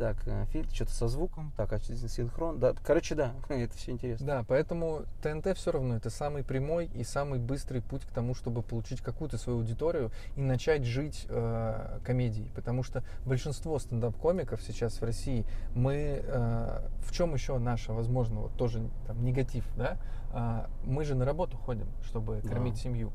[0.00, 1.52] Так, э, фильтр, что-то со звуком.
[1.58, 2.58] Так, синхрон.
[2.58, 4.26] Да, короче, да, это все интересно.
[4.26, 8.62] Да, поэтому ТНТ все равно это самый прямой и самый быстрый путь к тому, чтобы
[8.62, 12.50] получить какую-то свою аудиторию и начать жить э, комедией.
[12.54, 15.44] Потому что большинство стендап-комиков сейчас в России,
[15.74, 19.98] мы э, в чем еще наша, возможно, вот тоже там, негатив, да?
[20.32, 22.48] А, мы же на работу ходим, чтобы Да.
[22.48, 23.12] кормить семью.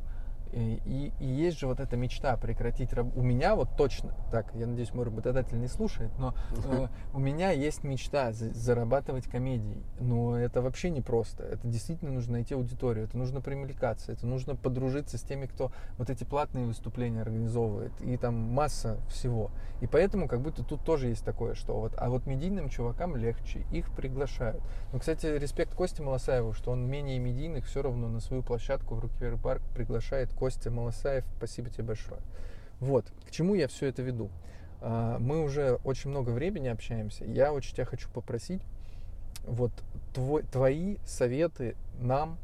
[0.55, 3.19] И, и- и есть же вот эта мечта прекратить работу.
[3.19, 6.33] У меня вот точно, так, я надеюсь, мой работодатель не слушает, но
[6.65, 9.83] э, у меня есть мечта за- зарабатывать комедией.
[9.99, 11.43] Но это вообще не просто.
[11.43, 16.09] Это действительно нужно найти аудиторию, это нужно примелькаться, это нужно подружиться с теми, кто вот
[16.09, 17.91] эти платные выступления организовывает.
[18.01, 19.51] И там масса всего.
[19.81, 23.65] И поэтому как будто тут тоже есть такое, что вот, а вот медийным чувакам легче,
[23.71, 24.63] их приглашают.
[24.93, 28.99] Ну, кстати, респект Косте Малосаеву, что он менее медийных все равно на свою площадку в
[29.01, 31.23] Руквер парк приглашает Костя Малосаев.
[31.37, 32.21] Спасибо тебе большое.
[32.79, 34.29] Вот, к чему я все это веду.
[34.79, 37.25] А, Мы уже очень много времени общаемся.
[37.25, 38.61] Я очень тебя хочу попросить,
[39.47, 39.71] вот
[40.13, 42.37] твой, твои советы нам,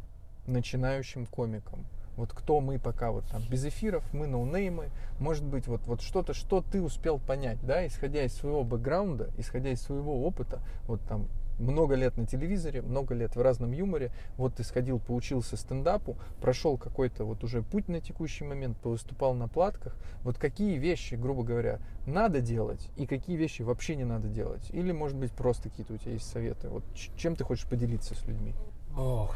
[0.48, 1.86] начинающим комикам.
[2.18, 4.90] Вот кто мы пока вот там без эфиров, мы ноунеймы,
[5.20, 9.70] может быть вот, вот что-то, что ты успел понять, да, исходя из своего бэкграунда, исходя
[9.70, 11.28] из своего опыта, вот там
[11.62, 16.78] много лет на телевизоре, много лет в разном юморе, вот ты сходил, поучился стендапу, прошел
[16.78, 21.80] какой-то вот уже путь на текущий момент, повыступал на платках, вот какие вещи, грубо говоря,
[22.06, 24.70] надо делать и какие вещи вообще не надо делать?
[24.72, 26.70] Или, может быть, просто какие-то у тебя есть советы?
[26.70, 28.54] Вот чем ты хочешь поделиться с людьми?
[28.98, 29.36] Ох,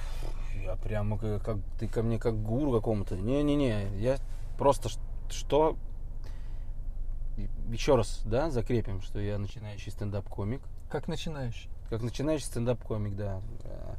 [0.64, 3.16] я прямо как, как- ты ко мне как гуру какому-то.
[3.16, 4.18] Не-не-не, я
[4.58, 4.90] просто
[5.30, 5.78] что...
[7.70, 10.62] Еще раз, да, закрепим, что я начинающий стендап-комик.
[10.90, 11.70] Как начинающий?
[11.90, 13.42] Как начинающий стендап-комик, да.
[13.64, 13.96] э,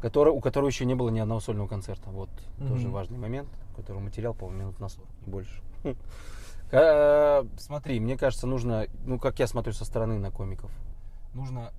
[0.00, 2.08] Который, у которого еще не было ни одного сольного концерта.
[2.10, 2.92] Вот тоже Мгм.
[2.92, 5.62] важный момент, который материал, по-моему, минут на 40, не больше.
[6.72, 10.70] Э, Смотри, мне кажется, нужно, ну, как я смотрю со стороны на комиков,
[11.34, 11.72] нужно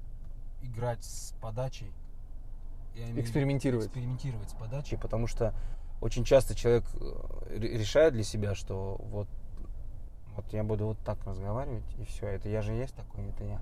[0.61, 1.91] играть с подачей.
[2.93, 3.87] Имею Экспериментировать.
[3.87, 5.53] Экспериментировать с подачей, потому что
[6.01, 9.27] очень часто человек э, ре- решает для себя, что вот,
[10.35, 13.61] вот я буду вот так разговаривать, и все, это я же есть такой, это я.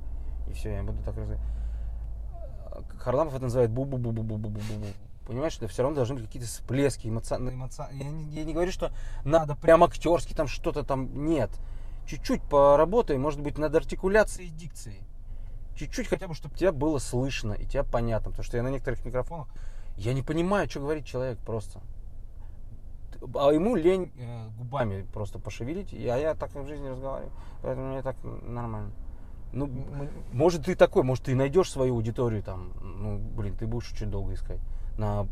[0.49, 1.45] И все, я буду так разговаривать.
[2.97, 4.88] Харламов это называет бу-бу-бу-бу-бу-бу-бу-бу.
[5.25, 7.55] Понимаешь, что все равно должны быть какие-то всплески эмоциональные.
[7.55, 7.84] Эмоци...
[7.91, 8.91] Я, не, я не говорю, что
[9.23, 11.25] надо прям актерский, там что-то там.
[11.27, 11.51] Нет.
[12.07, 15.01] Чуть-чуть поработай, может быть, над артикуляцией и дикцией.
[15.75, 18.32] Чуть-чуть хотя бы, чтобы тебя было слышно и тебя понятно.
[18.32, 19.47] Потому что я на некоторых микрофонах,
[19.97, 21.80] я не понимаю, что говорит человек просто.
[23.36, 27.32] А ему лень э, губами просто пошевелить, а я так в жизни разговариваю.
[27.61, 28.91] Поэтому мне так нормально.
[29.51, 33.91] Ну, Мы- может, ты такой, может, ты найдешь свою аудиторию там, ну, блин, ты будешь
[33.91, 34.59] очень долго искать
[34.97, 35.27] на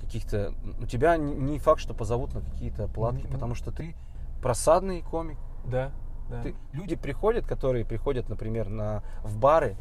[0.00, 0.52] каких-то...
[0.80, 3.32] У тебя не- факт, что позовут на какие-то платки, Мгм.
[3.32, 3.94] потому что ты
[4.42, 5.38] просадный комик.
[5.64, 5.92] Да,
[6.28, 6.42] да.
[6.42, 9.76] Ты- люди приходят, которые приходят, например, на, в бары,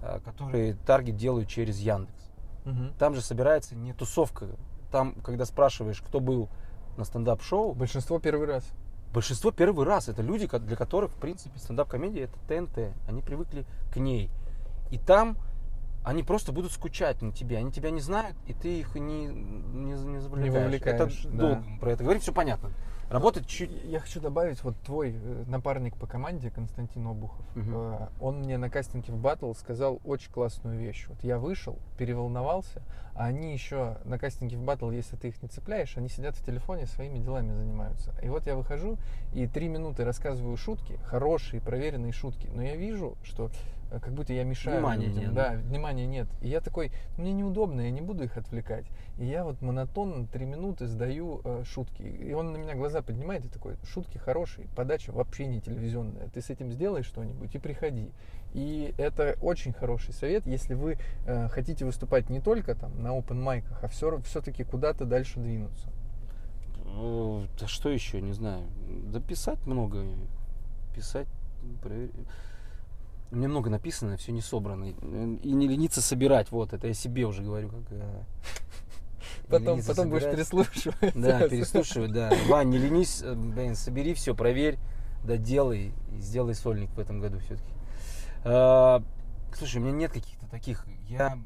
[0.00, 2.30] э, которые таргет делают через Яндекс.
[2.64, 2.92] Мгм.
[2.98, 4.46] Там же собирается не тусовка.
[4.90, 6.48] Там, когда спрашиваешь, кто был
[6.96, 8.64] на стендап-шоу, Большинство первый раз.
[9.14, 10.08] Большинство первый раз.
[10.08, 12.92] Это люди, для которых, в принципе, стендап-комедия это ТНТ.
[13.08, 14.28] Они привыкли к ней.
[14.90, 15.38] И там
[16.04, 17.56] они просто будут скучать на тебе.
[17.56, 20.52] Они тебя не знают, и ты их не, не, не завлекаешь.
[20.52, 21.38] вовлекаешь, Это да.
[21.38, 22.70] долго про это говорим, все понятно.
[23.10, 23.70] Работать чуть...
[23.84, 28.70] Я хочу добавить, вот твой э, напарник по команде, Константин Обухов, э, он мне на
[28.70, 31.06] кастинге в батл сказал очень классную вещь.
[31.08, 32.82] Вот я вышел, переволновался,
[33.14, 36.44] а они еще на кастинге в батл, если ты их не цепляешь, они сидят в
[36.44, 38.12] телефоне, своими делами занимаются.
[38.22, 38.96] И вот я выхожу
[39.32, 43.50] и три минуты рассказываю шутки, хорошие, проверенные шутки, но я вижу, что
[44.00, 45.22] как будто я мешаю Внимания людям.
[45.22, 46.28] нет, Да, внимания нет.
[46.40, 48.86] И я такой, мне неудобно, я не буду их отвлекать.
[49.18, 52.02] И я вот монотонно три минуты сдаю э, шутки.
[52.02, 56.28] И он на меня глаза поднимает и такой, шутки хорошие, подача вообще не телевизионная.
[56.28, 58.10] Ты с этим сделай что-нибудь и приходи.
[58.52, 63.34] И это очень хороший совет, если вы э, хотите выступать не только там на open
[63.34, 65.88] майках, а все, все-таки куда-то дальше двинуться.
[66.86, 68.64] Э, Да что еще, не знаю.
[69.12, 70.04] Да писать много.
[70.94, 71.26] Писать,
[73.34, 74.84] провер- Мне много написано, все не собрано.
[74.84, 76.50] И не лениться собирать.
[76.50, 77.68] Вот, это я себе уже говорю.
[77.68, 78.22] Как, э,
[79.48, 81.14] Потом, потом будешь переслушивать.
[81.14, 82.32] Да, переслушивать, да.
[82.48, 84.78] Вань, не ленись, э, блин, собери все, проверь,
[85.24, 87.72] доделай и сделай сольник в этом году все-таки.
[89.56, 91.38] Слушай, у меня нет каких-то таких, я,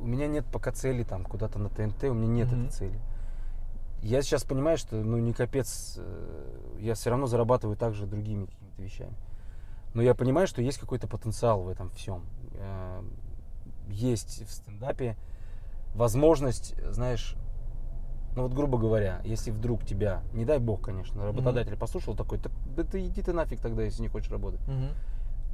[0.00, 2.64] у меня нет пока цели там куда-то на ТНТ, у меня нет Мгм.
[2.66, 3.00] этой цели.
[4.02, 8.82] Я сейчас понимаю, что, ну, не капец, э, я все равно зарабатываю также другими какими-то
[8.82, 9.14] вещами.
[9.96, 12.26] Но я понимаю, что есть какой-то потенциал в этом всем.
[12.52, 13.02] Э,
[13.88, 15.16] Есть в стендапе
[15.94, 17.34] возможность, знаешь,
[18.36, 22.52] ну вот грубо говоря, если вдруг тебя, не дай бог, конечно, работодатель послушал такой, «Так
[22.76, 24.60] да ты иди ты нафиг тогда, если не хочешь работать.
[24.68, 24.90] Мгм.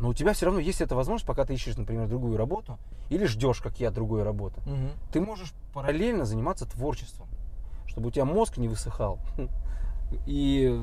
[0.01, 2.79] Но у тебя все равно есть эта возможность, пока ты ищешь, например, другую работу,
[3.11, 4.61] или ждешь, как я, другой работы.
[4.63, 4.91] Мгм.
[5.13, 7.29] Ты можешь параллельно заниматься творчеством,
[7.87, 9.21] чтобы у тебя мозг не высыхал.
[10.27, 10.83] И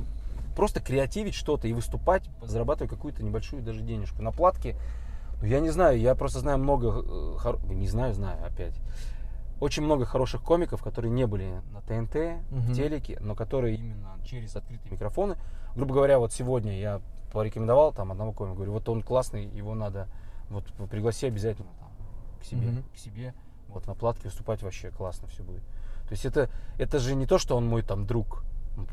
[0.56, 4.22] просто креативить что-то и выступать, зарабатывая какую-то небольшую даже денежку.
[4.22, 4.76] На платке,
[5.42, 8.76] ну, я не знаю, я просто знаю много, э, хоро- не знаю, знаю опять,
[9.60, 12.62] очень много хороших комиков, которые не были на ТНТ, Мгм.
[12.62, 15.36] в телеке, но которые именно через открытые микрофоны.
[15.76, 17.02] Грубо говоря, вот сегодня я
[17.34, 20.08] порекомендовал там одного комика, говорю, вот он классный, его надо,
[20.50, 21.90] вот пригласи обязательно там,
[22.42, 22.84] к себе, Мгм.
[22.94, 23.34] к себе,
[23.68, 25.62] вот на платке выступать вообще классно все будет.
[26.08, 28.44] То есть это, это же не то, что он мой там друг.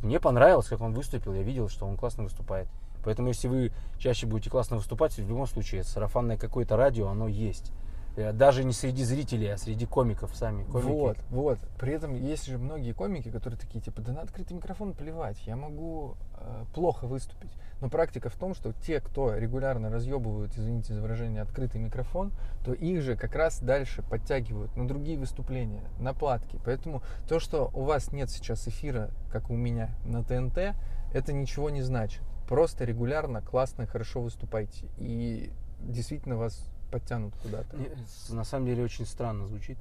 [0.03, 2.69] Мне понравилось, как он выступил, я видел, что он классно выступает.
[3.05, 7.73] Поэтому если вы чаще будете классно выступать, в любом случае сарафанное какое-то радио, оно есть.
[8.17, 10.65] Э, Даже не среди зрителей, а среди комиков сами.
[10.65, 10.89] Комики.
[10.89, 11.59] Вот, вот.
[11.79, 15.57] При этом есть же многие комики, которые такие, типа, да на открытый микрофон плевать, я
[15.57, 17.51] могу э, плохо выступить.
[17.81, 22.33] Но практика в том, что те, кто регулярно разъебывают, извините за выражение, открытый микрофон,
[22.65, 26.59] то их же как раз дальше подтягивают на другие выступления, на платки.
[26.65, 30.75] Поэтому то, что у вас нет сейчас эфира, как у меня, на ТНТ,
[31.13, 32.23] это ничего не значит.
[32.49, 34.87] Просто регулярно, классно, хорошо выступайте.
[34.97, 37.77] И действительно вас подтянут куда-то.
[38.31, 39.79] На самом деле очень странно звучит.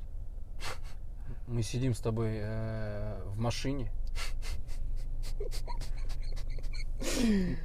[1.48, 3.92] Мы сидим с тобой э, в машине.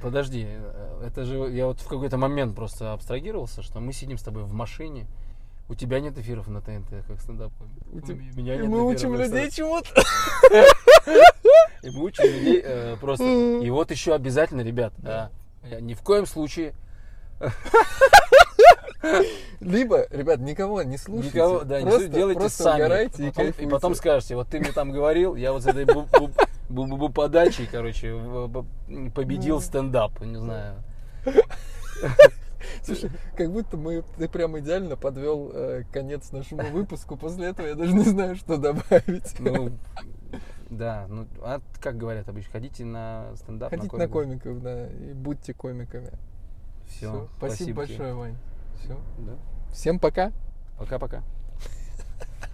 [0.01, 4.23] Подожди, э, это же я вот в какой-то момент просто абстрагировался, что мы сидим с
[4.23, 5.07] тобой в машине.
[5.69, 7.51] У тебя нет эфиров на ТНТ, как стендап
[7.93, 9.89] У теб- меня И нет мы эфиров учим людей чему-то.
[11.81, 13.23] И мы учим людей э, просто.
[13.23, 15.31] И вот еще обязательно, ребят, Да.
[15.63, 16.73] э, ни в коем случае
[19.59, 21.37] Либо, ребят, никого не слушайте.
[21.37, 22.81] Никого, да, не просто, слушайте, делайте просто сами.
[22.81, 23.69] угорайте и, потом, и кайфуйте.
[23.71, 26.31] потом скажете, вот ты мне там говорил, я вот с этой бу- бу-
[26.69, 28.15] бу- бу- бу- подачей, короче,
[29.15, 29.61] победил Ну.
[29.61, 30.75] стендап, не знаю.
[32.83, 37.17] Слушай, как будто мы, ты прям идеально подвел э, конец нашему выпуску.
[37.17, 39.39] После этого я даже не знаю, что добавить.
[39.39, 39.71] Ну,
[40.69, 43.69] да, ну, а как говорят обычно, ходите на стендап.
[43.71, 46.11] Ходите на комиков, да, и будьте комиками.
[46.87, 47.27] Все, Всё.
[47.37, 48.37] Спасибо большое, Вань.
[48.83, 48.97] Все.
[49.19, 49.33] Да.
[49.71, 50.31] Всем пока.
[50.77, 51.23] Пока-пока.